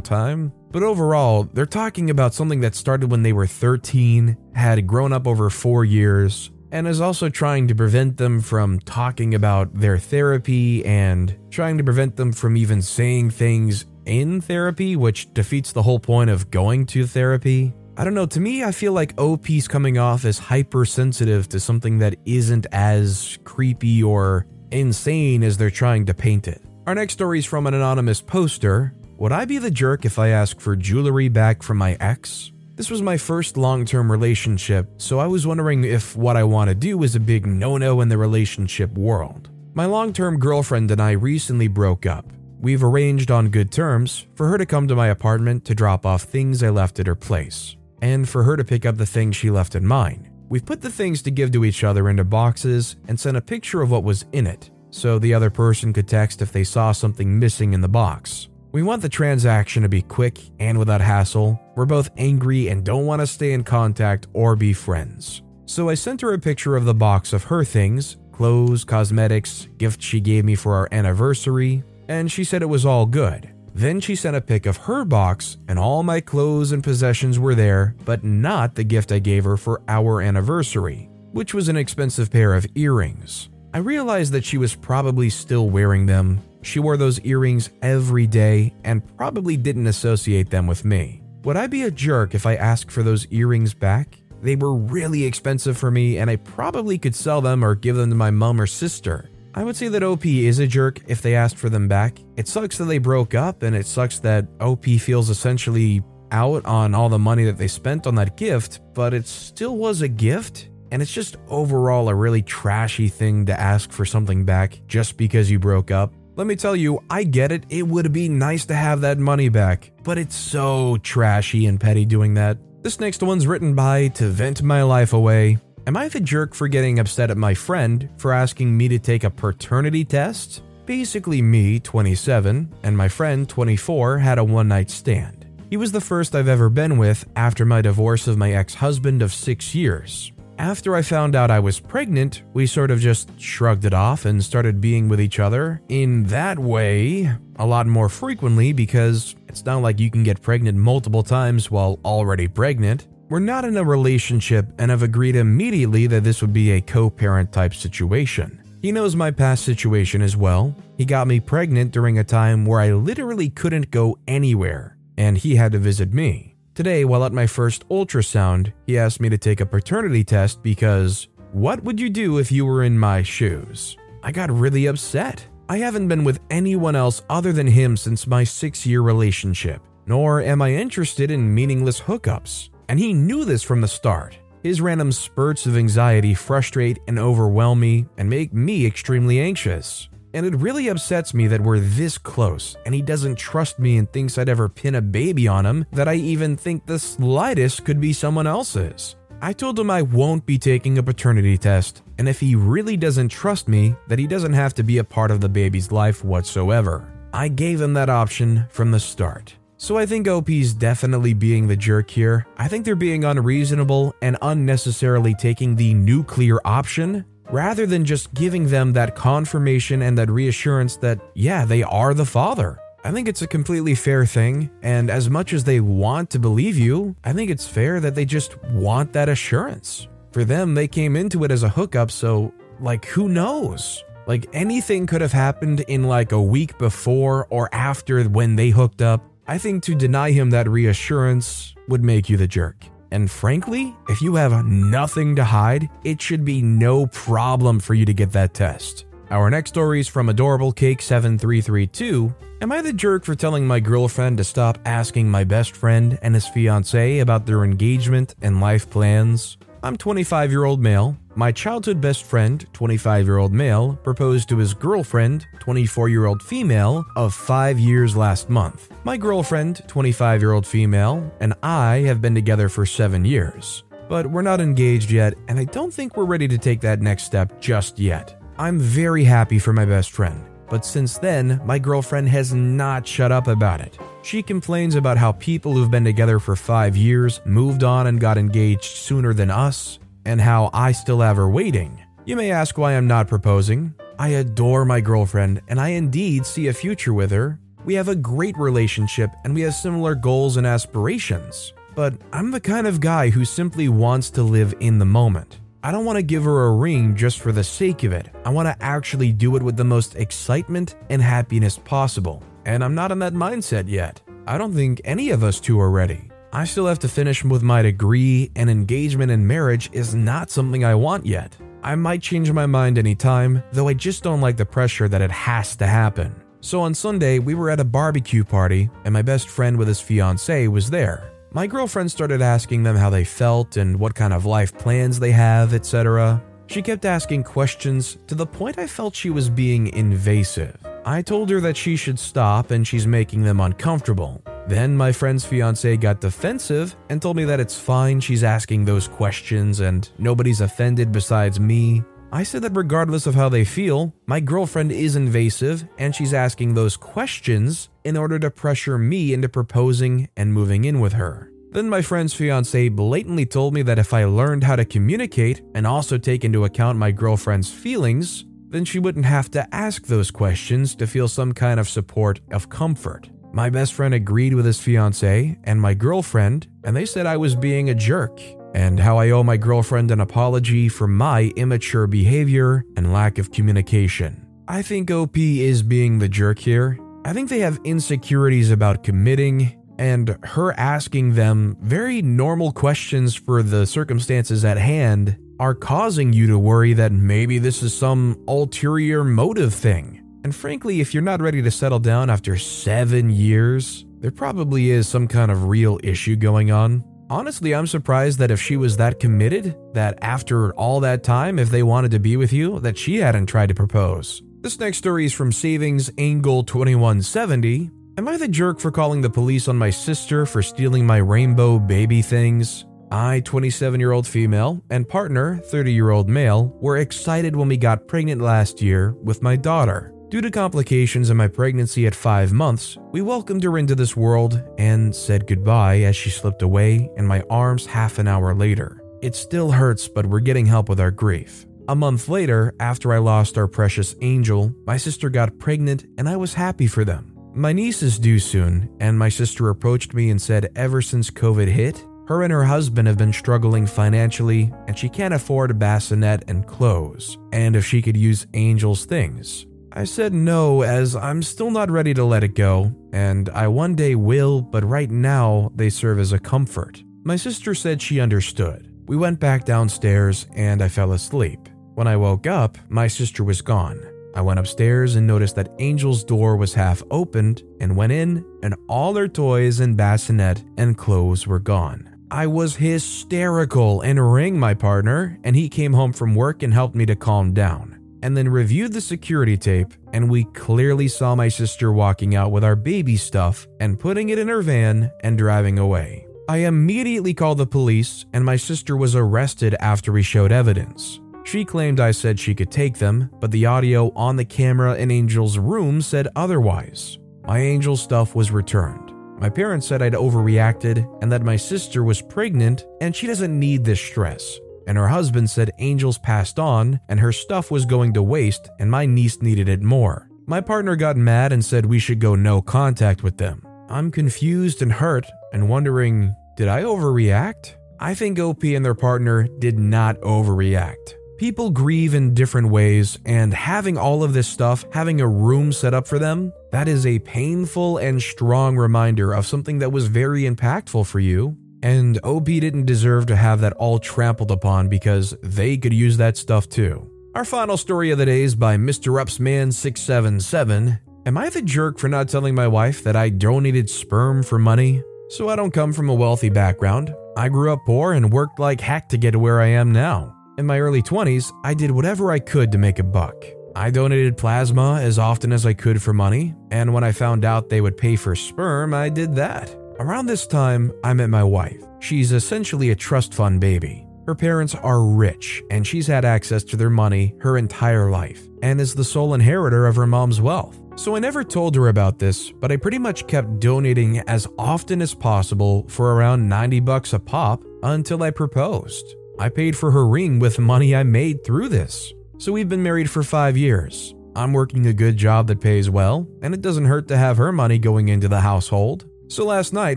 time. 0.00 0.52
But 0.70 0.82
overall, 0.82 1.44
they're 1.52 1.66
talking 1.66 2.10
about 2.10 2.34
something 2.34 2.60
that 2.60 2.74
started 2.74 3.10
when 3.10 3.22
they 3.22 3.32
were 3.32 3.46
13, 3.46 4.36
had 4.54 4.86
grown 4.86 5.12
up 5.12 5.26
over 5.26 5.50
four 5.50 5.84
years, 5.84 6.50
and 6.70 6.88
is 6.88 7.00
also 7.00 7.28
trying 7.28 7.68
to 7.68 7.74
prevent 7.74 8.16
them 8.16 8.40
from 8.40 8.80
talking 8.80 9.34
about 9.34 9.74
their 9.74 9.98
therapy 9.98 10.84
and 10.84 11.36
trying 11.50 11.76
to 11.76 11.84
prevent 11.84 12.16
them 12.16 12.32
from 12.32 12.56
even 12.56 12.80
saying 12.80 13.30
things 13.30 13.84
in 14.06 14.40
therapy, 14.40 14.96
which 14.96 15.32
defeats 15.34 15.72
the 15.72 15.82
whole 15.82 16.00
point 16.00 16.30
of 16.30 16.50
going 16.50 16.86
to 16.86 17.06
therapy. 17.06 17.74
I 18.02 18.04
don't 18.04 18.14
know, 18.14 18.26
to 18.26 18.40
me, 18.40 18.64
I 18.64 18.72
feel 18.72 18.92
like 18.92 19.14
OP's 19.16 19.68
coming 19.68 19.96
off 19.96 20.24
as 20.24 20.36
hypersensitive 20.36 21.48
to 21.50 21.60
something 21.60 22.00
that 22.00 22.16
isn't 22.24 22.66
as 22.72 23.38
creepy 23.44 24.02
or 24.02 24.44
insane 24.72 25.44
as 25.44 25.56
they're 25.56 25.70
trying 25.70 26.06
to 26.06 26.12
paint 26.12 26.48
it. 26.48 26.60
Our 26.88 26.96
next 26.96 27.12
story 27.12 27.38
is 27.38 27.46
from 27.46 27.68
an 27.68 27.74
anonymous 27.74 28.20
poster. 28.20 28.92
Would 29.18 29.30
I 29.30 29.44
be 29.44 29.58
the 29.58 29.70
jerk 29.70 30.04
if 30.04 30.18
I 30.18 30.30
ask 30.30 30.58
for 30.58 30.74
jewelry 30.74 31.28
back 31.28 31.62
from 31.62 31.76
my 31.76 31.96
ex? 32.00 32.50
This 32.74 32.90
was 32.90 33.02
my 33.02 33.16
first 33.16 33.56
long 33.56 33.84
term 33.84 34.10
relationship, 34.10 34.88
so 34.96 35.20
I 35.20 35.28
was 35.28 35.46
wondering 35.46 35.84
if 35.84 36.16
what 36.16 36.36
I 36.36 36.42
want 36.42 36.70
to 36.70 36.74
do 36.74 37.04
is 37.04 37.14
a 37.14 37.20
big 37.20 37.46
no 37.46 37.76
no 37.78 38.00
in 38.00 38.08
the 38.08 38.18
relationship 38.18 38.90
world. 38.98 39.48
My 39.74 39.86
long 39.86 40.12
term 40.12 40.40
girlfriend 40.40 40.90
and 40.90 41.00
I 41.00 41.12
recently 41.12 41.68
broke 41.68 42.04
up. 42.04 42.26
We've 42.58 42.82
arranged 42.82 43.30
on 43.30 43.50
good 43.50 43.70
terms 43.70 44.26
for 44.34 44.48
her 44.48 44.58
to 44.58 44.66
come 44.66 44.88
to 44.88 44.96
my 44.96 45.06
apartment 45.06 45.64
to 45.66 45.74
drop 45.76 46.04
off 46.04 46.24
things 46.24 46.64
I 46.64 46.70
left 46.70 46.98
at 46.98 47.06
her 47.06 47.14
place 47.14 47.76
and 48.02 48.28
for 48.28 48.42
her 48.42 48.56
to 48.58 48.64
pick 48.64 48.84
up 48.84 48.98
the 48.98 49.06
things 49.06 49.34
she 49.34 49.50
left 49.50 49.74
in 49.74 49.86
mine. 49.86 50.28
We've 50.50 50.66
put 50.66 50.82
the 50.82 50.90
things 50.90 51.22
to 51.22 51.30
give 51.30 51.50
to 51.52 51.64
each 51.64 51.82
other 51.82 52.10
into 52.10 52.24
boxes 52.24 52.96
and 53.08 53.18
sent 53.18 53.38
a 53.38 53.40
picture 53.40 53.80
of 53.80 53.90
what 53.90 54.04
was 54.04 54.26
in 54.32 54.46
it, 54.46 54.70
so 54.90 55.18
the 55.18 55.32
other 55.32 55.48
person 55.48 55.94
could 55.94 56.06
text 56.06 56.42
if 56.42 56.52
they 56.52 56.64
saw 56.64 56.92
something 56.92 57.38
missing 57.38 57.72
in 57.72 57.80
the 57.80 57.88
box. 57.88 58.48
We 58.72 58.82
want 58.82 59.02
the 59.02 59.08
transaction 59.08 59.82
to 59.82 59.88
be 59.88 60.02
quick 60.02 60.40
and 60.58 60.78
without 60.78 61.00
hassle. 61.00 61.60
We're 61.76 61.84
both 61.84 62.10
angry 62.16 62.68
and 62.68 62.84
don't 62.84 63.06
want 63.06 63.20
to 63.20 63.26
stay 63.26 63.52
in 63.52 63.64
contact 63.64 64.26
or 64.32 64.56
be 64.56 64.72
friends. 64.72 65.42
So 65.66 65.88
I 65.88 65.94
sent 65.94 66.20
her 66.22 66.32
a 66.32 66.38
picture 66.38 66.76
of 66.76 66.84
the 66.84 66.94
box 66.94 67.32
of 67.32 67.44
her 67.44 67.64
things 67.64 68.16
clothes, 68.32 68.82
cosmetics, 68.82 69.68
gifts 69.76 70.04
she 70.04 70.18
gave 70.18 70.44
me 70.44 70.54
for 70.54 70.74
our 70.74 70.88
anniversary, 70.90 71.84
and 72.08 72.32
she 72.32 72.44
said 72.44 72.62
it 72.62 72.66
was 72.66 72.84
all 72.84 73.06
good. 73.06 73.51
Then 73.74 74.00
she 74.00 74.14
sent 74.14 74.36
a 74.36 74.40
pic 74.40 74.66
of 74.66 74.76
her 74.76 75.04
box, 75.04 75.56
and 75.68 75.78
all 75.78 76.02
my 76.02 76.20
clothes 76.20 76.72
and 76.72 76.84
possessions 76.84 77.38
were 77.38 77.54
there, 77.54 77.94
but 78.04 78.22
not 78.22 78.74
the 78.74 78.84
gift 78.84 79.12
I 79.12 79.18
gave 79.18 79.44
her 79.44 79.56
for 79.56 79.80
our 79.88 80.20
anniversary, 80.20 81.08
which 81.32 81.54
was 81.54 81.68
an 81.68 81.76
expensive 81.76 82.30
pair 82.30 82.54
of 82.54 82.66
earrings. 82.74 83.48
I 83.74 83.78
realized 83.78 84.32
that 84.32 84.44
she 84.44 84.58
was 84.58 84.74
probably 84.74 85.30
still 85.30 85.70
wearing 85.70 86.04
them. 86.04 86.42
She 86.60 86.78
wore 86.78 86.98
those 86.98 87.20
earrings 87.20 87.70
every 87.80 88.26
day 88.26 88.74
and 88.84 89.04
probably 89.16 89.56
didn't 89.56 89.86
associate 89.86 90.50
them 90.50 90.66
with 90.66 90.84
me. 90.84 91.22
Would 91.44 91.56
I 91.56 91.66
be 91.66 91.84
a 91.84 91.90
jerk 91.90 92.34
if 92.34 92.44
I 92.44 92.54
asked 92.56 92.92
for 92.92 93.02
those 93.02 93.26
earrings 93.28 93.72
back? 93.74 94.18
They 94.42 94.56
were 94.56 94.74
really 94.74 95.24
expensive 95.24 95.78
for 95.78 95.90
me, 95.90 96.18
and 96.18 96.28
I 96.28 96.36
probably 96.36 96.98
could 96.98 97.14
sell 97.14 97.40
them 97.40 97.64
or 97.64 97.74
give 97.74 97.96
them 97.96 98.10
to 98.10 98.16
my 98.16 98.30
mom 98.30 98.60
or 98.60 98.66
sister. 98.66 99.30
I 99.54 99.64
would 99.64 99.76
say 99.76 99.88
that 99.88 100.02
OP 100.02 100.24
is 100.24 100.58
a 100.60 100.66
jerk 100.66 101.00
if 101.06 101.20
they 101.20 101.34
asked 101.34 101.58
for 101.58 101.68
them 101.68 101.86
back. 101.86 102.18
It 102.36 102.48
sucks 102.48 102.78
that 102.78 102.84
they 102.84 102.98
broke 102.98 103.34
up, 103.34 103.62
and 103.62 103.76
it 103.76 103.86
sucks 103.86 104.18
that 104.20 104.46
OP 104.60 104.84
feels 104.84 105.28
essentially 105.28 106.02
out 106.30 106.64
on 106.64 106.94
all 106.94 107.10
the 107.10 107.18
money 107.18 107.44
that 107.44 107.58
they 107.58 107.68
spent 107.68 108.06
on 108.06 108.14
that 108.14 108.36
gift, 108.38 108.80
but 108.94 109.12
it 109.12 109.26
still 109.26 109.76
was 109.76 110.00
a 110.00 110.08
gift. 110.08 110.70
And 110.90 111.00
it's 111.00 111.12
just 111.12 111.36
overall 111.48 112.08
a 112.08 112.14
really 112.14 112.42
trashy 112.42 113.08
thing 113.08 113.46
to 113.46 113.58
ask 113.58 113.92
for 113.92 114.04
something 114.04 114.44
back 114.44 114.80
just 114.86 115.16
because 115.16 115.50
you 115.50 115.58
broke 115.58 115.90
up. 115.90 116.12
Let 116.36 116.46
me 116.46 116.56
tell 116.56 116.74
you, 116.74 117.02
I 117.10 117.24
get 117.24 117.52
it. 117.52 117.64
It 117.68 117.86
would 117.86 118.12
be 118.12 118.28
nice 118.28 118.64
to 118.66 118.74
have 118.74 119.02
that 119.02 119.18
money 119.18 119.50
back, 119.50 119.92
but 120.02 120.16
it's 120.16 120.36
so 120.36 120.96
trashy 120.98 121.66
and 121.66 121.78
petty 121.78 122.06
doing 122.06 122.34
that. 122.34 122.58
This 122.82 123.00
next 123.00 123.22
one's 123.22 123.46
written 123.46 123.74
by 123.74 124.08
To 124.08 124.28
Vent 124.28 124.62
My 124.62 124.82
Life 124.82 125.12
Away. 125.12 125.58
Am 125.84 125.96
I 125.96 126.08
the 126.08 126.20
jerk 126.20 126.54
for 126.54 126.68
getting 126.68 127.00
upset 127.00 127.32
at 127.32 127.36
my 127.36 127.54
friend 127.54 128.08
for 128.16 128.32
asking 128.32 128.76
me 128.76 128.86
to 128.86 129.00
take 129.00 129.24
a 129.24 129.30
paternity 129.30 130.04
test? 130.04 130.62
Basically, 130.86 131.42
me, 131.42 131.80
27, 131.80 132.72
and 132.84 132.96
my 132.96 133.08
friend, 133.08 133.48
24, 133.48 134.18
had 134.18 134.38
a 134.38 134.44
one 134.44 134.68
night 134.68 134.90
stand. 134.90 135.44
He 135.70 135.76
was 135.76 135.90
the 135.90 136.00
first 136.00 136.36
I've 136.36 136.46
ever 136.46 136.68
been 136.68 136.98
with 136.98 137.24
after 137.34 137.64
my 137.64 137.80
divorce 137.80 138.28
of 138.28 138.38
my 138.38 138.52
ex 138.52 138.74
husband 138.74 139.22
of 139.22 139.34
six 139.34 139.74
years. 139.74 140.30
After 140.56 140.94
I 140.94 141.02
found 141.02 141.34
out 141.34 141.50
I 141.50 141.58
was 141.58 141.80
pregnant, 141.80 142.44
we 142.52 142.66
sort 142.66 142.92
of 142.92 143.00
just 143.00 143.28
shrugged 143.40 143.84
it 143.84 143.94
off 143.94 144.24
and 144.24 144.44
started 144.44 144.80
being 144.80 145.08
with 145.08 145.20
each 145.20 145.40
other 145.40 145.82
in 145.88 146.22
that 146.24 146.60
way 146.60 147.28
a 147.56 147.66
lot 147.66 147.88
more 147.88 148.08
frequently 148.08 148.72
because 148.72 149.34
it's 149.48 149.64
not 149.64 149.82
like 149.82 149.98
you 149.98 150.12
can 150.12 150.22
get 150.22 150.42
pregnant 150.42 150.78
multiple 150.78 151.24
times 151.24 151.72
while 151.72 151.98
already 152.04 152.46
pregnant. 152.46 153.08
We're 153.28 153.38
not 153.38 153.64
in 153.64 153.76
a 153.76 153.84
relationship 153.84 154.66
and 154.78 154.90
have 154.90 155.02
agreed 155.02 155.36
immediately 155.36 156.06
that 156.08 156.24
this 156.24 156.42
would 156.42 156.52
be 156.52 156.72
a 156.72 156.80
co 156.80 157.08
parent 157.08 157.52
type 157.52 157.74
situation. 157.74 158.62
He 158.82 158.92
knows 158.92 159.14
my 159.14 159.30
past 159.30 159.64
situation 159.64 160.20
as 160.22 160.36
well. 160.36 160.74
He 160.98 161.04
got 161.04 161.28
me 161.28 161.40
pregnant 161.40 161.92
during 161.92 162.18
a 162.18 162.24
time 162.24 162.66
where 162.66 162.80
I 162.80 162.92
literally 162.92 163.48
couldn't 163.48 163.90
go 163.90 164.18
anywhere, 164.26 164.98
and 165.16 165.38
he 165.38 165.54
had 165.54 165.72
to 165.72 165.78
visit 165.78 166.12
me. 166.12 166.56
Today, 166.74 167.04
while 167.04 167.24
at 167.24 167.32
my 167.32 167.46
first 167.46 167.88
ultrasound, 167.88 168.72
he 168.86 168.98
asked 168.98 169.20
me 169.20 169.28
to 169.28 169.38
take 169.38 169.60
a 169.60 169.66
paternity 169.66 170.24
test 170.24 170.62
because 170.62 171.28
what 171.52 171.82
would 171.84 172.00
you 172.00 172.10
do 172.10 172.38
if 172.38 172.50
you 172.50 172.66
were 172.66 172.82
in 172.82 172.98
my 172.98 173.22
shoes? 173.22 173.96
I 174.22 174.32
got 174.32 174.50
really 174.50 174.86
upset. 174.86 175.46
I 175.68 175.78
haven't 175.78 176.08
been 176.08 176.24
with 176.24 176.40
anyone 176.50 176.96
else 176.96 177.22
other 177.30 177.52
than 177.52 177.66
him 177.66 177.96
since 177.96 178.26
my 178.26 178.42
six 178.42 178.84
year 178.84 179.00
relationship, 179.00 179.80
nor 180.06 180.40
am 180.42 180.60
I 180.60 180.74
interested 180.74 181.30
in 181.30 181.54
meaningless 181.54 182.00
hookups 182.00 182.70
and 182.88 182.98
he 182.98 183.12
knew 183.12 183.44
this 183.44 183.62
from 183.62 183.80
the 183.80 183.88
start. 183.88 184.38
His 184.62 184.80
random 184.80 185.10
spurts 185.10 185.66
of 185.66 185.76
anxiety 185.76 186.34
frustrate 186.34 187.00
and 187.08 187.18
overwhelm 187.18 187.80
me 187.80 188.06
and 188.16 188.30
make 188.30 188.52
me 188.52 188.86
extremely 188.86 189.40
anxious. 189.40 190.08
And 190.34 190.46
it 190.46 190.54
really 190.56 190.88
upsets 190.88 191.34
me 191.34 191.46
that 191.48 191.60
we're 191.60 191.80
this 191.80 192.16
close 192.16 192.76
and 192.86 192.94
he 192.94 193.02
doesn't 193.02 193.36
trust 193.36 193.78
me 193.78 193.98
and 193.98 194.10
thinks 194.10 194.38
I'd 194.38 194.48
ever 194.48 194.68
pin 194.68 194.94
a 194.94 195.02
baby 195.02 195.48
on 195.48 195.66
him 195.66 195.84
that 195.92 196.08
I 196.08 196.14
even 196.14 196.56
think 196.56 196.86
the 196.86 196.98
slightest 196.98 197.84
could 197.84 198.00
be 198.00 198.12
someone 198.12 198.46
else's. 198.46 199.16
I 199.44 199.52
told 199.52 199.76
him 199.78 199.90
I 199.90 200.02
won't 200.02 200.46
be 200.46 200.56
taking 200.56 200.98
a 200.98 201.02
paternity 201.02 201.58
test, 201.58 202.02
and 202.16 202.28
if 202.28 202.38
he 202.38 202.54
really 202.54 202.96
doesn't 202.96 203.30
trust 203.30 203.66
me, 203.66 203.96
that 204.06 204.20
he 204.20 204.28
doesn't 204.28 204.52
have 204.52 204.72
to 204.74 204.84
be 204.84 204.98
a 204.98 205.04
part 205.04 205.32
of 205.32 205.40
the 205.40 205.48
baby's 205.48 205.90
life 205.90 206.24
whatsoever. 206.24 207.12
I 207.32 207.48
gave 207.48 207.80
him 207.80 207.94
that 207.94 208.08
option 208.08 208.66
from 208.70 208.92
the 208.92 209.00
start. 209.00 209.56
So 209.82 209.98
I 209.98 210.06
think 210.06 210.28
OP's 210.28 210.74
definitely 210.74 211.34
being 211.34 211.66
the 211.66 211.74
jerk 211.74 212.08
here. 212.08 212.46
I 212.56 212.68
think 212.68 212.84
they're 212.84 212.94
being 212.94 213.24
unreasonable 213.24 214.14
and 214.22 214.38
unnecessarily 214.40 215.34
taking 215.34 215.74
the 215.74 215.92
nuclear 215.92 216.60
option 216.64 217.24
rather 217.50 217.84
than 217.84 218.04
just 218.04 218.32
giving 218.32 218.68
them 218.68 218.92
that 218.92 219.16
confirmation 219.16 220.02
and 220.02 220.16
that 220.18 220.30
reassurance 220.30 220.98
that, 220.98 221.18
yeah, 221.34 221.64
they 221.64 221.82
are 221.82 222.14
the 222.14 222.24
father. 222.24 222.78
I 223.02 223.10
think 223.10 223.26
it's 223.26 223.42
a 223.42 223.46
completely 223.48 223.96
fair 223.96 224.24
thing, 224.24 224.70
and 224.82 225.10
as 225.10 225.28
much 225.28 225.52
as 225.52 225.64
they 225.64 225.80
want 225.80 226.30
to 226.30 226.38
believe 226.38 226.78
you, 226.78 227.16
I 227.24 227.32
think 227.32 227.50
it's 227.50 227.66
fair 227.66 227.98
that 227.98 228.14
they 228.14 228.24
just 228.24 228.62
want 228.66 229.12
that 229.14 229.28
assurance. 229.28 230.06
For 230.30 230.44
them, 230.44 230.74
they 230.74 230.86
came 230.86 231.16
into 231.16 231.42
it 231.42 231.50
as 231.50 231.64
a 231.64 231.68
hookup, 231.68 232.12
so, 232.12 232.54
like, 232.78 233.06
who 233.06 233.28
knows? 233.28 234.04
Like, 234.28 234.46
anything 234.52 235.08
could 235.08 235.22
have 235.22 235.32
happened 235.32 235.80
in 235.88 236.04
like 236.04 236.30
a 236.30 236.40
week 236.40 236.78
before 236.78 237.48
or 237.50 237.68
after 237.74 238.22
when 238.22 238.54
they 238.54 238.70
hooked 238.70 239.02
up. 239.02 239.28
I 239.52 239.58
think 239.58 239.82
to 239.82 239.94
deny 239.94 240.30
him 240.30 240.48
that 240.48 240.66
reassurance 240.66 241.74
would 241.86 242.02
make 242.02 242.30
you 242.30 242.38
the 242.38 242.46
jerk. 242.46 242.86
And 243.10 243.30
frankly, 243.30 243.94
if 244.08 244.22
you 244.22 244.34
have 244.36 244.64
nothing 244.64 245.36
to 245.36 245.44
hide, 245.44 245.90
it 246.04 246.22
should 246.22 246.42
be 246.42 246.62
no 246.62 247.04
problem 247.08 247.78
for 247.78 247.92
you 247.92 248.06
to 248.06 248.14
get 248.14 248.32
that 248.32 248.54
test. 248.54 249.04
Our 249.30 249.50
next 249.50 249.68
story 249.68 250.00
is 250.00 250.08
from 250.08 250.30
Adorable 250.30 250.72
Cake 250.72 251.02
7332. 251.02 252.34
Am 252.62 252.72
I 252.72 252.80
the 252.80 252.94
jerk 252.94 253.26
for 253.26 253.34
telling 253.34 253.66
my 253.66 253.78
girlfriend 253.78 254.38
to 254.38 254.44
stop 254.44 254.78
asking 254.86 255.28
my 255.28 255.44
best 255.44 255.76
friend 255.76 256.18
and 256.22 256.34
his 256.34 256.48
fiance 256.48 257.18
about 257.18 257.44
their 257.44 257.62
engagement 257.62 258.34
and 258.40 258.58
life 258.58 258.88
plans? 258.88 259.58
I'm 259.84 259.96
25 259.96 260.52
year 260.52 260.64
old 260.64 260.80
male. 260.80 261.16
My 261.34 261.50
childhood 261.50 262.00
best 262.00 262.22
friend, 262.22 262.64
25 262.72 263.26
year 263.26 263.38
old 263.38 263.52
male, 263.52 263.98
proposed 264.04 264.48
to 264.50 264.58
his 264.58 264.74
girlfriend, 264.74 265.44
24 265.58 266.08
year 266.08 266.26
old 266.26 266.40
female, 266.40 267.04
of 267.16 267.34
5 267.34 267.80
years 267.80 268.16
last 268.16 268.48
month. 268.48 268.92
My 269.02 269.16
girlfriend, 269.16 269.82
25 269.88 270.40
year 270.40 270.52
old 270.52 270.68
female, 270.68 271.32
and 271.40 271.54
I 271.64 272.04
have 272.06 272.20
been 272.20 272.34
together 272.34 272.68
for 272.68 272.86
7 272.86 273.24
years. 273.24 273.82
But 274.08 274.28
we're 274.28 274.42
not 274.42 274.60
engaged 274.60 275.10
yet, 275.10 275.34
and 275.48 275.58
I 275.58 275.64
don't 275.64 275.92
think 275.92 276.16
we're 276.16 276.26
ready 276.26 276.46
to 276.46 276.58
take 276.58 276.80
that 276.82 277.00
next 277.00 277.24
step 277.24 277.60
just 277.60 277.98
yet. 277.98 278.40
I'm 278.58 278.78
very 278.78 279.24
happy 279.24 279.58
for 279.58 279.72
my 279.72 279.84
best 279.84 280.12
friend, 280.12 280.44
but 280.72 280.86
since 280.86 281.18
then, 281.18 281.60
my 281.66 281.78
girlfriend 281.78 282.30
has 282.30 282.54
not 282.54 283.06
shut 283.06 283.30
up 283.30 283.46
about 283.46 283.82
it. 283.82 283.98
She 284.22 284.42
complains 284.42 284.94
about 284.94 285.18
how 285.18 285.32
people 285.32 285.74
who've 285.74 285.90
been 285.90 286.02
together 286.02 286.38
for 286.38 286.56
five 286.56 286.96
years 286.96 287.42
moved 287.44 287.84
on 287.84 288.06
and 288.06 288.18
got 288.18 288.38
engaged 288.38 288.84
sooner 288.84 289.34
than 289.34 289.50
us, 289.50 289.98
and 290.24 290.40
how 290.40 290.70
I 290.72 290.92
still 290.92 291.20
have 291.20 291.36
her 291.36 291.50
waiting. 291.50 292.02
You 292.24 292.36
may 292.36 292.50
ask 292.50 292.78
why 292.78 292.96
I'm 292.96 293.06
not 293.06 293.28
proposing. 293.28 293.92
I 294.18 294.28
adore 294.28 294.86
my 294.86 295.02
girlfriend, 295.02 295.60
and 295.68 295.78
I 295.78 295.88
indeed 295.88 296.46
see 296.46 296.68
a 296.68 296.72
future 296.72 297.12
with 297.12 297.32
her. 297.32 297.58
We 297.84 297.92
have 297.92 298.08
a 298.08 298.16
great 298.16 298.56
relationship, 298.56 299.28
and 299.44 299.54
we 299.54 299.60
have 299.60 299.74
similar 299.74 300.14
goals 300.14 300.56
and 300.56 300.66
aspirations. 300.66 301.74
But 301.94 302.14
I'm 302.32 302.50
the 302.50 302.60
kind 302.60 302.86
of 302.86 302.98
guy 302.98 303.28
who 303.28 303.44
simply 303.44 303.90
wants 303.90 304.30
to 304.30 304.42
live 304.42 304.72
in 304.80 304.98
the 304.98 305.04
moment. 305.04 305.60
I 305.84 305.90
don't 305.90 306.04
want 306.04 306.16
to 306.16 306.22
give 306.22 306.44
her 306.44 306.66
a 306.66 306.72
ring 306.72 307.16
just 307.16 307.40
for 307.40 307.50
the 307.50 307.64
sake 307.64 308.04
of 308.04 308.12
it. 308.12 308.28
I 308.44 308.50
want 308.50 308.68
to 308.68 308.84
actually 308.84 309.32
do 309.32 309.56
it 309.56 309.62
with 309.62 309.76
the 309.76 309.82
most 309.82 310.14
excitement 310.14 310.94
and 311.10 311.20
happiness 311.20 311.76
possible. 311.76 312.40
And 312.64 312.84
I'm 312.84 312.94
not 312.94 313.10
in 313.10 313.18
that 313.18 313.34
mindset 313.34 313.88
yet. 313.88 314.22
I 314.46 314.58
don't 314.58 314.72
think 314.72 315.00
any 315.04 315.30
of 315.30 315.42
us 315.42 315.58
two 315.58 315.80
are 315.80 315.90
ready. 315.90 316.30
I 316.52 316.66
still 316.66 316.86
have 316.86 317.00
to 317.00 317.08
finish 317.08 317.42
with 317.42 317.64
my 317.64 317.82
degree, 317.82 318.52
and 318.54 318.70
engagement 318.70 319.32
and 319.32 319.48
marriage 319.48 319.90
is 319.92 320.14
not 320.14 320.50
something 320.50 320.84
I 320.84 320.94
want 320.94 321.26
yet. 321.26 321.56
I 321.82 321.96
might 321.96 322.22
change 322.22 322.52
my 322.52 322.66
mind 322.66 322.96
anytime, 322.96 323.64
though 323.72 323.88
I 323.88 323.94
just 323.94 324.22
don't 324.22 324.40
like 324.40 324.56
the 324.56 324.64
pressure 324.64 325.08
that 325.08 325.22
it 325.22 325.32
has 325.32 325.74
to 325.76 325.86
happen. 325.88 326.32
So 326.60 326.80
on 326.82 326.94
Sunday, 326.94 327.40
we 327.40 327.54
were 327.54 327.70
at 327.70 327.80
a 327.80 327.84
barbecue 327.84 328.44
party, 328.44 328.88
and 329.04 329.12
my 329.12 329.22
best 329.22 329.48
friend 329.48 329.76
with 329.76 329.88
his 329.88 330.00
fiance 330.00 330.68
was 330.68 330.90
there. 330.90 331.31
My 331.54 331.66
girlfriend 331.66 332.10
started 332.10 332.40
asking 332.40 332.82
them 332.82 332.96
how 332.96 333.10
they 333.10 333.24
felt 333.24 333.76
and 333.76 334.00
what 334.00 334.14
kind 334.14 334.32
of 334.32 334.46
life 334.46 334.72
plans 334.78 335.20
they 335.20 335.32
have, 335.32 335.74
etc. 335.74 336.42
She 336.68 336.80
kept 336.80 337.04
asking 337.04 337.42
questions 337.42 338.16
to 338.26 338.34
the 338.34 338.46
point 338.46 338.78
I 338.78 338.86
felt 338.86 339.14
she 339.14 339.28
was 339.28 339.50
being 339.50 339.88
invasive. 339.88 340.78
I 341.04 341.20
told 341.20 341.50
her 341.50 341.60
that 341.60 341.76
she 341.76 341.94
should 341.96 342.18
stop 342.18 342.70
and 342.70 342.88
she's 342.88 343.06
making 343.06 343.42
them 343.42 343.60
uncomfortable. 343.60 344.42
Then 344.66 344.96
my 344.96 345.12
friend's 345.12 345.44
fiance 345.44 345.98
got 345.98 346.22
defensive 346.22 346.96
and 347.10 347.20
told 347.20 347.36
me 347.36 347.44
that 347.44 347.60
it's 347.60 347.78
fine 347.78 348.20
she's 348.20 348.44
asking 348.44 348.86
those 348.86 349.06
questions 349.06 349.80
and 349.80 350.08
nobody's 350.16 350.62
offended 350.62 351.12
besides 351.12 351.60
me. 351.60 352.02
I 352.34 352.44
said 352.44 352.62
that 352.62 352.74
regardless 352.74 353.26
of 353.26 353.34
how 353.34 353.50
they 353.50 353.62
feel, 353.62 354.14
my 354.24 354.40
girlfriend 354.40 354.90
is 354.90 355.16
invasive 355.16 355.86
and 355.98 356.14
she's 356.14 356.32
asking 356.32 356.72
those 356.72 356.96
questions 356.96 357.90
in 358.04 358.16
order 358.16 358.38
to 358.38 358.50
pressure 358.50 358.96
me 358.96 359.34
into 359.34 359.50
proposing 359.50 360.30
and 360.34 360.50
moving 360.50 360.86
in 360.86 360.98
with 360.98 361.12
her. 361.12 361.52
Then 361.72 361.90
my 361.90 362.00
friend's 362.00 362.32
fiance 362.32 362.88
blatantly 362.88 363.44
told 363.44 363.74
me 363.74 363.82
that 363.82 363.98
if 363.98 364.14
I 364.14 364.24
learned 364.24 364.64
how 364.64 364.76
to 364.76 364.86
communicate 364.86 365.60
and 365.74 365.86
also 365.86 366.16
take 366.16 366.42
into 366.42 366.64
account 366.64 366.98
my 366.98 367.12
girlfriend's 367.12 367.70
feelings, 367.70 368.46
then 368.70 368.86
she 368.86 368.98
wouldn't 368.98 369.26
have 369.26 369.50
to 369.50 369.68
ask 369.74 370.06
those 370.06 370.30
questions 370.30 370.94
to 370.94 371.06
feel 371.06 371.28
some 371.28 371.52
kind 371.52 371.78
of 371.78 371.86
support 371.86 372.40
of 372.50 372.70
comfort. 372.70 373.28
My 373.52 373.68
best 373.68 373.92
friend 373.92 374.14
agreed 374.14 374.54
with 374.54 374.64
his 374.64 374.80
fiance 374.80 375.58
and 375.64 375.78
my 375.78 375.92
girlfriend, 375.92 376.66
and 376.82 376.96
they 376.96 377.04
said 377.04 377.26
I 377.26 377.36
was 377.36 377.54
being 377.54 377.90
a 377.90 377.94
jerk 377.94 378.40
and 378.74 378.98
how 378.98 379.18
I 379.18 379.30
owe 379.30 379.42
my 379.42 379.56
girlfriend 379.56 380.10
an 380.10 380.20
apology 380.20 380.88
for 380.88 381.06
my 381.06 381.52
immature 381.56 382.06
behavior 382.06 382.84
and 382.96 383.12
lack 383.12 383.38
of 383.38 383.52
communication. 383.52 384.46
I 384.68 384.82
think 384.82 385.10
OP 385.10 385.36
is 385.36 385.82
being 385.82 386.18
the 386.18 386.28
jerk 386.28 386.58
here. 386.58 386.98
I 387.24 387.32
think 387.32 387.48
they 387.48 387.60
have 387.60 387.78
insecurities 387.84 388.70
about 388.70 389.04
committing, 389.04 389.80
and 389.98 390.36
her 390.42 390.72
asking 390.72 391.34
them 391.34 391.76
very 391.80 392.22
normal 392.22 392.72
questions 392.72 393.34
for 393.34 393.62
the 393.62 393.86
circumstances 393.86 394.64
at 394.64 394.78
hand 394.78 395.36
are 395.60 395.74
causing 395.74 396.32
you 396.32 396.46
to 396.48 396.58
worry 396.58 396.92
that 396.94 397.12
maybe 397.12 397.58
this 397.58 397.82
is 397.82 397.96
some 397.96 398.42
ulterior 398.48 399.22
motive 399.22 399.72
thing. 399.72 400.18
And 400.44 400.54
frankly, 400.54 401.00
if 401.00 401.14
you're 401.14 401.22
not 401.22 401.40
ready 401.40 401.62
to 401.62 401.70
settle 401.70 402.00
down 402.00 402.30
after 402.30 402.56
seven 402.56 403.30
years, 403.30 404.04
there 404.18 404.32
probably 404.32 404.90
is 404.90 405.06
some 405.06 405.28
kind 405.28 405.52
of 405.52 405.68
real 405.68 406.00
issue 406.02 406.34
going 406.34 406.72
on. 406.72 407.04
Honestly, 407.32 407.74
I'm 407.74 407.86
surprised 407.86 408.38
that 408.40 408.50
if 408.50 408.60
she 408.60 408.76
was 408.76 408.98
that 408.98 409.18
committed, 409.18 409.74
that 409.94 410.18
after 410.20 410.74
all 410.74 411.00
that 411.00 411.24
time, 411.24 411.58
if 411.58 411.70
they 411.70 411.82
wanted 411.82 412.10
to 412.10 412.18
be 412.18 412.36
with 412.36 412.52
you, 412.52 412.78
that 412.80 412.98
she 412.98 413.16
hadn't 413.16 413.46
tried 413.46 413.70
to 413.70 413.74
propose. 413.74 414.42
This 414.60 414.78
next 414.78 414.98
story 414.98 415.24
is 415.24 415.32
from 415.32 415.50
Savings 415.50 416.10
Angle 416.18 416.62
2170. 416.64 417.90
Am 418.18 418.28
I 418.28 418.36
the 418.36 418.48
jerk 418.48 418.78
for 418.78 418.90
calling 418.90 419.22
the 419.22 419.30
police 419.30 419.66
on 419.66 419.78
my 419.78 419.88
sister 419.88 420.44
for 420.44 420.62
stealing 420.62 421.06
my 421.06 421.16
rainbow 421.16 421.78
baby 421.78 422.20
things? 422.20 422.84
I, 423.10 423.40
27 423.46 423.98
year 423.98 424.12
old 424.12 424.26
female, 424.26 424.84
and 424.90 425.08
partner, 425.08 425.56
30 425.56 425.90
year 425.90 426.10
old 426.10 426.28
male, 426.28 426.76
were 426.82 426.98
excited 426.98 427.56
when 427.56 427.68
we 427.68 427.78
got 427.78 428.08
pregnant 428.08 428.42
last 428.42 428.82
year 428.82 429.12
with 429.22 429.40
my 429.40 429.56
daughter. 429.56 430.11
Due 430.32 430.40
to 430.40 430.50
complications 430.50 431.28
in 431.28 431.36
my 431.36 431.46
pregnancy 431.46 432.06
at 432.06 432.14
five 432.14 432.54
months, 432.54 432.96
we 433.10 433.20
welcomed 433.20 433.62
her 433.62 433.76
into 433.76 433.94
this 433.94 434.16
world 434.16 434.62
and 434.78 435.14
said 435.14 435.46
goodbye 435.46 435.98
as 435.98 436.16
she 436.16 436.30
slipped 436.30 436.62
away 436.62 437.10
in 437.18 437.26
my 437.26 437.42
arms 437.50 437.84
half 437.84 438.18
an 438.18 438.26
hour 438.26 438.54
later. 438.54 439.04
It 439.20 439.34
still 439.34 439.70
hurts, 439.70 440.08
but 440.08 440.24
we're 440.24 440.40
getting 440.40 440.64
help 440.64 440.88
with 440.88 441.00
our 441.00 441.10
grief. 441.10 441.66
A 441.88 441.94
month 441.94 442.30
later, 442.30 442.74
after 442.80 443.12
I 443.12 443.18
lost 443.18 443.58
our 443.58 443.68
precious 443.68 444.14
angel, 444.22 444.74
my 444.86 444.96
sister 444.96 445.28
got 445.28 445.58
pregnant 445.58 446.06
and 446.16 446.26
I 446.26 446.38
was 446.38 446.54
happy 446.54 446.86
for 446.86 447.04
them. 447.04 447.38
My 447.52 447.74
niece 447.74 448.02
is 448.02 448.18
due 448.18 448.38
soon, 448.38 448.88
and 449.00 449.18
my 449.18 449.28
sister 449.28 449.68
approached 449.68 450.14
me 450.14 450.30
and 450.30 450.40
said 450.40 450.72
ever 450.74 451.02
since 451.02 451.30
COVID 451.30 451.68
hit, 451.68 452.06
her 452.28 452.42
and 452.42 452.52
her 452.54 452.64
husband 452.64 453.06
have 453.06 453.18
been 453.18 453.34
struggling 453.34 453.86
financially 453.86 454.72
and 454.86 454.98
she 454.98 455.10
can't 455.10 455.34
afford 455.34 455.70
a 455.70 455.74
bassinet 455.74 456.44
and 456.48 456.66
clothes, 456.66 457.36
and 457.52 457.76
if 457.76 457.84
she 457.84 458.00
could 458.00 458.16
use 458.16 458.46
Angel's 458.54 459.04
things. 459.04 459.66
I 459.94 460.04
said 460.04 460.32
no, 460.32 460.82
as 460.82 461.14
I'm 461.14 461.42
still 461.42 461.70
not 461.70 461.90
ready 461.90 462.14
to 462.14 462.24
let 462.24 462.42
it 462.42 462.54
go, 462.54 462.94
and 463.12 463.50
I 463.50 463.68
one 463.68 463.94
day 463.94 464.14
will, 464.14 464.62
but 464.62 464.84
right 464.84 465.10
now 465.10 465.70
they 465.74 465.90
serve 465.90 466.18
as 466.18 466.32
a 466.32 466.38
comfort. 466.38 467.02
My 467.24 467.36
sister 467.36 467.74
said 467.74 468.00
she 468.00 468.18
understood. 468.18 468.90
We 469.06 469.18
went 469.18 469.38
back 469.38 469.66
downstairs 469.66 470.46
and 470.54 470.80
I 470.80 470.88
fell 470.88 471.12
asleep. 471.12 471.68
When 471.94 472.06
I 472.06 472.16
woke 472.16 472.46
up, 472.46 472.78
my 472.88 473.06
sister 473.06 473.44
was 473.44 473.60
gone. 473.60 474.00
I 474.34 474.40
went 474.40 474.58
upstairs 474.58 475.16
and 475.16 475.26
noticed 475.26 475.56
that 475.56 475.78
Angel's 475.78 476.24
door 476.24 476.56
was 476.56 476.72
half 476.72 477.02
opened 477.10 477.62
and 477.78 477.94
went 477.94 478.12
in, 478.12 478.46
and 478.62 478.74
all 478.88 479.14
her 479.14 479.28
toys 479.28 479.80
and 479.80 479.94
bassinet 479.94 480.64
and 480.78 480.96
clothes 480.96 481.46
were 481.46 481.58
gone. 481.58 482.08
I 482.30 482.46
was 482.46 482.76
hysterical 482.76 484.00
and 484.00 484.32
rang 484.32 484.58
my 484.58 484.72
partner, 484.72 485.38
and 485.44 485.54
he 485.54 485.68
came 485.68 485.92
home 485.92 486.14
from 486.14 486.34
work 486.34 486.62
and 486.62 486.72
helped 486.72 486.94
me 486.94 487.04
to 487.04 487.14
calm 487.14 487.52
down 487.52 488.01
and 488.22 488.36
then 488.36 488.48
reviewed 488.48 488.92
the 488.92 489.00
security 489.00 489.56
tape, 489.56 489.92
and 490.12 490.30
we 490.30 490.44
clearly 490.44 491.08
saw 491.08 491.34
my 491.34 491.48
sister 491.48 491.92
walking 491.92 492.34
out 492.34 492.52
with 492.52 492.64
our 492.64 492.76
baby 492.76 493.16
stuff 493.16 493.66
and 493.80 493.98
putting 493.98 494.30
it 494.30 494.38
in 494.38 494.48
her 494.48 494.62
van 494.62 495.10
and 495.20 495.36
driving 495.36 495.78
away. 495.78 496.26
I 496.48 496.58
immediately 496.58 497.34
called 497.34 497.58
the 497.58 497.66
police, 497.66 498.24
and 498.32 498.44
my 498.44 498.56
sister 498.56 498.96
was 498.96 499.14
arrested 499.16 499.74
after 499.80 500.12
we 500.12 500.22
showed 500.22 500.52
evidence. 500.52 501.20
She 501.44 501.64
claimed 501.64 502.00
I 502.00 502.12
said 502.12 502.38
she 502.38 502.54
could 502.54 502.70
take 502.70 502.98
them, 502.98 503.30
but 503.40 503.50
the 503.50 503.66
audio 503.66 504.12
on 504.14 504.36
the 504.36 504.44
camera 504.44 504.94
in 504.94 505.10
Angel's 505.10 505.58
room 505.58 506.00
said 506.00 506.28
otherwise. 506.36 507.18
My 507.46 507.58
Angel 507.58 507.96
stuff 507.96 508.34
was 508.34 508.50
returned. 508.50 509.12
My 509.40 509.48
parents 509.48 509.88
said 509.88 510.02
I'd 510.02 510.12
overreacted 510.12 511.04
and 511.20 511.32
that 511.32 511.42
my 511.42 511.56
sister 511.56 512.04
was 512.04 512.22
pregnant 512.22 512.86
and 513.00 513.14
she 513.14 513.26
doesn't 513.26 513.58
need 513.58 513.84
this 513.84 514.00
stress 514.00 514.60
and 514.86 514.98
her 514.98 515.08
husband 515.08 515.50
said 515.50 515.70
Angels 515.78 516.18
passed 516.18 516.58
on 516.58 517.00
and 517.08 517.20
her 517.20 517.32
stuff 517.32 517.70
was 517.70 517.84
going 517.84 518.12
to 518.14 518.22
waste 518.22 518.68
and 518.78 518.90
my 518.90 519.06
niece 519.06 519.40
needed 519.42 519.68
it 519.68 519.82
more. 519.82 520.28
My 520.46 520.60
partner 520.60 520.96
got 520.96 521.16
mad 521.16 521.52
and 521.52 521.64
said 521.64 521.86
we 521.86 521.98
should 521.98 522.18
go 522.18 522.34
no 522.34 522.60
contact 522.60 523.22
with 523.22 523.38
them. 523.38 523.66
I'm 523.88 524.10
confused 524.10 524.82
and 524.82 524.92
hurt 524.92 525.26
and 525.52 525.68
wondering, 525.68 526.34
did 526.56 526.68
I 526.68 526.82
overreact? 526.82 527.74
I 528.00 528.14
think 528.14 528.38
OP 528.38 528.64
and 528.64 528.84
their 528.84 528.94
partner 528.94 529.46
did 529.58 529.78
not 529.78 530.20
overreact. 530.20 531.14
People 531.38 531.70
grieve 531.70 532.14
in 532.14 532.34
different 532.34 532.68
ways, 532.68 533.18
and 533.24 533.52
having 533.52 533.98
all 533.98 534.22
of 534.22 534.32
this 534.32 534.46
stuff, 534.46 534.84
having 534.92 535.20
a 535.20 535.26
room 535.26 535.72
set 535.72 535.92
up 535.92 536.06
for 536.06 536.18
them, 536.18 536.52
that 536.70 536.86
is 536.86 537.04
a 537.04 537.18
painful 537.20 537.98
and 537.98 538.22
strong 538.22 538.76
reminder 538.76 539.32
of 539.32 539.46
something 539.46 539.78
that 539.80 539.90
was 539.90 540.06
very 540.06 540.42
impactful 540.42 541.06
for 541.06 541.18
you 541.18 541.56
and 541.82 542.18
OP 542.24 542.46
didn't 542.46 542.86
deserve 542.86 543.26
to 543.26 543.36
have 543.36 543.60
that 543.60 543.72
all 543.74 543.98
trampled 543.98 544.50
upon 544.50 544.88
because 544.88 545.34
they 545.42 545.76
could 545.76 545.92
use 545.92 546.16
that 546.16 546.36
stuff 546.36 546.68
too. 546.68 547.10
Our 547.34 547.44
final 547.44 547.76
story 547.76 548.10
of 548.10 548.18
the 548.18 548.26
day 548.26 548.42
is 548.42 548.54
by 548.54 548.76
Mr. 548.76 549.22
Upsman677. 549.22 551.00
Am 551.24 551.38
I 551.38 551.48
the 551.48 551.62
jerk 551.62 551.98
for 551.98 552.08
not 552.08 552.28
telling 552.28 552.54
my 552.54 552.68
wife 552.68 553.02
that 553.04 553.16
I 553.16 553.28
donated 553.28 553.88
sperm 553.88 554.42
for 554.42 554.58
money? 554.58 555.02
So 555.30 555.48
I 555.48 555.56
don't 555.56 555.70
come 555.70 555.92
from 555.92 556.08
a 556.10 556.14
wealthy 556.14 556.50
background. 556.50 557.14
I 557.36 557.48
grew 557.48 557.72
up 557.72 557.86
poor 557.86 558.12
and 558.12 558.30
worked 558.30 558.58
like 558.58 558.80
heck 558.80 559.08
to 559.10 559.16
get 559.18 559.30
to 559.30 559.38
where 559.38 559.60
I 559.60 559.68
am 559.68 559.92
now. 559.92 560.36
In 560.58 560.66
my 560.66 560.78
early 560.78 561.02
20s, 561.02 561.50
I 561.64 561.72
did 561.72 561.90
whatever 561.90 562.30
I 562.30 562.38
could 562.38 562.70
to 562.72 562.78
make 562.78 562.98
a 562.98 563.04
buck. 563.04 563.42
I 563.74 563.90
donated 563.90 564.36
plasma 564.36 565.00
as 565.00 565.18
often 565.18 565.52
as 565.52 565.64
I 565.64 565.72
could 565.72 566.02
for 566.02 566.12
money, 566.12 566.54
and 566.70 566.92
when 566.92 567.04
I 567.04 567.12
found 567.12 567.46
out 567.46 567.70
they 567.70 567.80
would 567.80 567.96
pay 567.96 568.16
for 568.16 568.36
sperm, 568.36 568.92
I 568.92 569.08
did 569.08 569.36
that. 569.36 569.74
Around 570.02 570.26
this 570.26 570.48
time, 570.48 570.92
I 571.04 571.12
met 571.12 571.30
my 571.30 571.44
wife. 571.44 571.80
She's 572.00 572.32
essentially 572.32 572.90
a 572.90 572.96
trust 572.96 573.32
fund 573.32 573.60
baby. 573.60 574.04
Her 574.26 574.34
parents 574.34 574.74
are 574.74 575.00
rich, 575.00 575.62
and 575.70 575.86
she's 575.86 576.08
had 576.08 576.24
access 576.24 576.64
to 576.64 576.76
their 576.76 576.90
money 576.90 577.36
her 577.38 577.56
entire 577.56 578.10
life, 578.10 578.48
and 578.62 578.80
is 578.80 578.96
the 578.96 579.04
sole 579.04 579.34
inheritor 579.34 579.86
of 579.86 579.94
her 579.94 580.08
mom's 580.08 580.40
wealth. 580.40 580.76
So 580.96 581.14
I 581.14 581.20
never 581.20 581.44
told 581.44 581.76
her 581.76 581.86
about 581.86 582.18
this, 582.18 582.50
but 582.50 582.72
I 582.72 582.78
pretty 582.78 582.98
much 582.98 583.28
kept 583.28 583.60
donating 583.60 584.18
as 584.26 584.48
often 584.58 585.00
as 585.00 585.14
possible 585.14 585.86
for 585.88 586.16
around 586.16 586.48
90 586.48 586.80
bucks 586.80 587.12
a 587.12 587.20
pop 587.20 587.62
until 587.84 588.24
I 588.24 588.32
proposed. 588.32 589.14
I 589.38 589.50
paid 589.50 589.76
for 589.76 589.92
her 589.92 590.08
ring 590.08 590.40
with 590.40 590.58
money 590.58 590.96
I 590.96 591.04
made 591.04 591.44
through 591.44 591.68
this. 591.68 592.12
So 592.38 592.50
we've 592.50 592.68
been 592.68 592.82
married 592.82 593.08
for 593.08 593.22
five 593.22 593.56
years. 593.56 594.16
I'm 594.34 594.52
working 594.52 594.84
a 594.86 594.92
good 594.92 595.16
job 595.16 595.46
that 595.46 595.60
pays 595.60 595.88
well, 595.88 596.26
and 596.42 596.54
it 596.54 596.60
doesn't 596.60 596.86
hurt 596.86 597.06
to 597.06 597.16
have 597.16 597.36
her 597.36 597.52
money 597.52 597.78
going 597.78 598.08
into 598.08 598.26
the 598.26 598.40
household. 598.40 599.06
So 599.32 599.46
last 599.46 599.72
night 599.72 599.96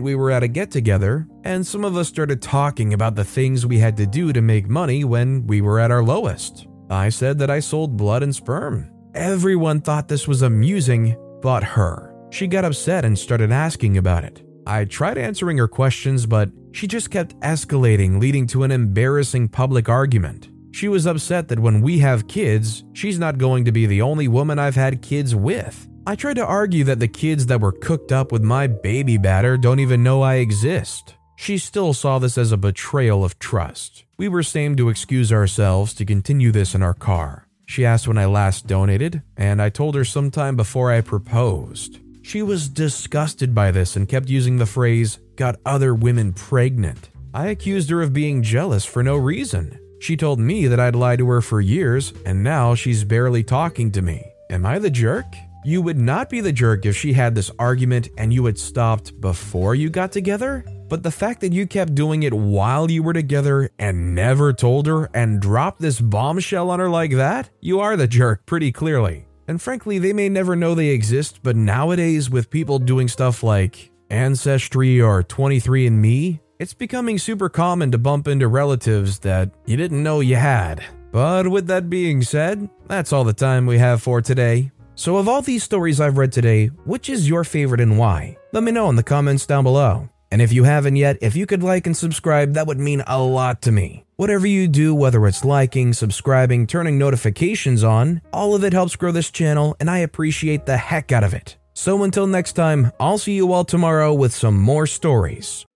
we 0.00 0.14
were 0.14 0.30
at 0.30 0.42
a 0.42 0.48
get 0.48 0.70
together, 0.70 1.28
and 1.44 1.66
some 1.66 1.84
of 1.84 1.94
us 1.94 2.08
started 2.08 2.40
talking 2.40 2.94
about 2.94 3.14
the 3.14 3.22
things 3.22 3.66
we 3.66 3.76
had 3.76 3.94
to 3.98 4.06
do 4.06 4.32
to 4.32 4.40
make 4.40 4.66
money 4.66 5.04
when 5.04 5.46
we 5.46 5.60
were 5.60 5.78
at 5.78 5.90
our 5.90 6.02
lowest. 6.02 6.66
I 6.88 7.10
said 7.10 7.38
that 7.40 7.50
I 7.50 7.60
sold 7.60 7.98
blood 7.98 8.22
and 8.22 8.34
sperm. 8.34 8.90
Everyone 9.14 9.82
thought 9.82 10.08
this 10.08 10.26
was 10.26 10.40
amusing 10.40 11.18
but 11.42 11.62
her. 11.62 12.14
She 12.30 12.46
got 12.46 12.64
upset 12.64 13.04
and 13.04 13.18
started 13.18 13.52
asking 13.52 13.98
about 13.98 14.24
it. 14.24 14.42
I 14.66 14.86
tried 14.86 15.18
answering 15.18 15.58
her 15.58 15.68
questions, 15.68 16.24
but 16.24 16.48
she 16.72 16.86
just 16.86 17.10
kept 17.10 17.38
escalating, 17.40 18.18
leading 18.18 18.46
to 18.46 18.62
an 18.62 18.70
embarrassing 18.70 19.50
public 19.50 19.90
argument. 19.90 20.48
She 20.70 20.88
was 20.88 21.04
upset 21.04 21.48
that 21.48 21.60
when 21.60 21.82
we 21.82 21.98
have 21.98 22.26
kids, 22.26 22.84
she's 22.94 23.18
not 23.18 23.36
going 23.36 23.66
to 23.66 23.72
be 23.72 23.84
the 23.84 24.00
only 24.00 24.28
woman 24.28 24.58
I've 24.58 24.76
had 24.76 25.02
kids 25.02 25.34
with. 25.34 25.86
I 26.08 26.14
tried 26.14 26.36
to 26.36 26.46
argue 26.46 26.84
that 26.84 27.00
the 27.00 27.08
kids 27.08 27.46
that 27.46 27.60
were 27.60 27.72
cooked 27.72 28.12
up 28.12 28.30
with 28.30 28.40
my 28.40 28.68
baby 28.68 29.18
batter 29.18 29.56
don't 29.56 29.80
even 29.80 30.04
know 30.04 30.22
I 30.22 30.36
exist. 30.36 31.16
She 31.34 31.58
still 31.58 31.92
saw 31.92 32.20
this 32.20 32.38
as 32.38 32.52
a 32.52 32.56
betrayal 32.56 33.24
of 33.24 33.40
trust. 33.40 34.04
We 34.16 34.28
were 34.28 34.44
same 34.44 34.76
to 34.76 34.88
excuse 34.88 35.32
ourselves 35.32 35.94
to 35.94 36.04
continue 36.04 36.52
this 36.52 36.76
in 36.76 36.82
our 36.82 36.94
car. 36.94 37.48
She 37.66 37.84
asked 37.84 38.06
when 38.06 38.18
I 38.18 38.26
last 38.26 38.68
donated, 38.68 39.20
and 39.36 39.60
I 39.60 39.68
told 39.68 39.96
her 39.96 40.04
sometime 40.04 40.54
before 40.54 40.92
I 40.92 41.00
proposed. 41.00 41.98
She 42.22 42.40
was 42.40 42.68
disgusted 42.68 43.52
by 43.52 43.72
this 43.72 43.96
and 43.96 44.08
kept 44.08 44.28
using 44.28 44.58
the 44.58 44.64
phrase, 44.64 45.18
got 45.34 45.58
other 45.66 45.92
women 45.92 46.32
pregnant. 46.32 47.10
I 47.34 47.48
accused 47.48 47.90
her 47.90 48.00
of 48.00 48.12
being 48.12 48.44
jealous 48.44 48.84
for 48.84 49.02
no 49.02 49.16
reason. 49.16 49.76
She 49.98 50.16
told 50.16 50.38
me 50.38 50.68
that 50.68 50.78
I'd 50.78 50.94
lied 50.94 51.18
to 51.18 51.28
her 51.30 51.42
for 51.42 51.60
years, 51.60 52.12
and 52.24 52.44
now 52.44 52.76
she's 52.76 53.02
barely 53.02 53.42
talking 53.42 53.90
to 53.90 54.02
me. 54.02 54.24
Am 54.50 54.64
I 54.64 54.78
the 54.78 54.90
jerk? 54.90 55.26
You 55.66 55.82
would 55.82 55.98
not 55.98 56.30
be 56.30 56.40
the 56.40 56.52
jerk 56.52 56.86
if 56.86 56.96
she 56.96 57.12
had 57.12 57.34
this 57.34 57.50
argument 57.58 58.10
and 58.16 58.32
you 58.32 58.44
had 58.44 58.56
stopped 58.56 59.20
before 59.20 59.74
you 59.74 59.90
got 59.90 60.12
together? 60.12 60.64
But 60.88 61.02
the 61.02 61.10
fact 61.10 61.40
that 61.40 61.52
you 61.52 61.66
kept 61.66 61.96
doing 61.96 62.22
it 62.22 62.32
while 62.32 62.88
you 62.88 63.02
were 63.02 63.12
together 63.12 63.68
and 63.76 64.14
never 64.14 64.52
told 64.52 64.86
her 64.86 65.10
and 65.12 65.40
dropped 65.40 65.80
this 65.80 66.00
bombshell 66.00 66.70
on 66.70 66.78
her 66.78 66.88
like 66.88 67.10
that, 67.16 67.50
you 67.60 67.80
are 67.80 67.96
the 67.96 68.06
jerk 68.06 68.46
pretty 68.46 68.70
clearly. 68.70 69.26
And 69.48 69.60
frankly, 69.60 69.98
they 69.98 70.12
may 70.12 70.28
never 70.28 70.54
know 70.54 70.76
they 70.76 70.90
exist, 70.90 71.40
but 71.42 71.56
nowadays, 71.56 72.30
with 72.30 72.48
people 72.48 72.78
doing 72.78 73.08
stuff 73.08 73.42
like 73.42 73.90
Ancestry 74.08 75.00
or 75.00 75.24
23andMe, 75.24 76.38
it's 76.60 76.74
becoming 76.74 77.18
super 77.18 77.48
common 77.48 77.90
to 77.90 77.98
bump 77.98 78.28
into 78.28 78.46
relatives 78.46 79.18
that 79.18 79.50
you 79.66 79.76
didn't 79.76 80.04
know 80.04 80.20
you 80.20 80.36
had. 80.36 80.84
But 81.10 81.48
with 81.48 81.66
that 81.66 81.90
being 81.90 82.22
said, 82.22 82.68
that's 82.86 83.12
all 83.12 83.24
the 83.24 83.32
time 83.32 83.66
we 83.66 83.78
have 83.78 84.00
for 84.00 84.20
today. 84.20 84.70
So, 84.98 85.18
of 85.18 85.28
all 85.28 85.42
these 85.42 85.62
stories 85.62 86.00
I've 86.00 86.16
read 86.16 86.32
today, 86.32 86.68
which 86.86 87.10
is 87.10 87.28
your 87.28 87.44
favorite 87.44 87.82
and 87.82 87.98
why? 87.98 88.38
Let 88.52 88.62
me 88.62 88.72
know 88.72 88.88
in 88.88 88.96
the 88.96 89.02
comments 89.02 89.44
down 89.44 89.64
below. 89.64 90.08
And 90.32 90.40
if 90.40 90.54
you 90.54 90.64
haven't 90.64 90.96
yet, 90.96 91.18
if 91.20 91.36
you 91.36 91.44
could 91.44 91.62
like 91.62 91.86
and 91.86 91.94
subscribe, 91.94 92.54
that 92.54 92.66
would 92.66 92.80
mean 92.80 93.02
a 93.06 93.22
lot 93.22 93.60
to 93.62 93.72
me. 93.72 94.06
Whatever 94.16 94.46
you 94.46 94.68
do, 94.68 94.94
whether 94.94 95.26
it's 95.26 95.44
liking, 95.44 95.92
subscribing, 95.92 96.66
turning 96.66 96.96
notifications 96.96 97.84
on, 97.84 98.22
all 98.32 98.54
of 98.54 98.64
it 98.64 98.72
helps 98.72 98.96
grow 98.96 99.12
this 99.12 99.30
channel, 99.30 99.76
and 99.80 99.90
I 99.90 99.98
appreciate 99.98 100.64
the 100.64 100.78
heck 100.78 101.12
out 101.12 101.24
of 101.24 101.34
it. 101.34 101.58
So 101.74 102.02
until 102.02 102.26
next 102.26 102.54
time, 102.54 102.90
I'll 102.98 103.18
see 103.18 103.34
you 103.34 103.52
all 103.52 103.66
tomorrow 103.66 104.14
with 104.14 104.34
some 104.34 104.58
more 104.58 104.86
stories. 104.86 105.66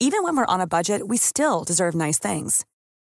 Even 0.00 0.22
when 0.22 0.36
we're 0.36 0.44
on 0.44 0.60
a 0.60 0.66
budget, 0.66 1.08
we 1.08 1.16
still 1.16 1.64
deserve 1.64 1.94
nice 1.94 2.18
things. 2.18 2.66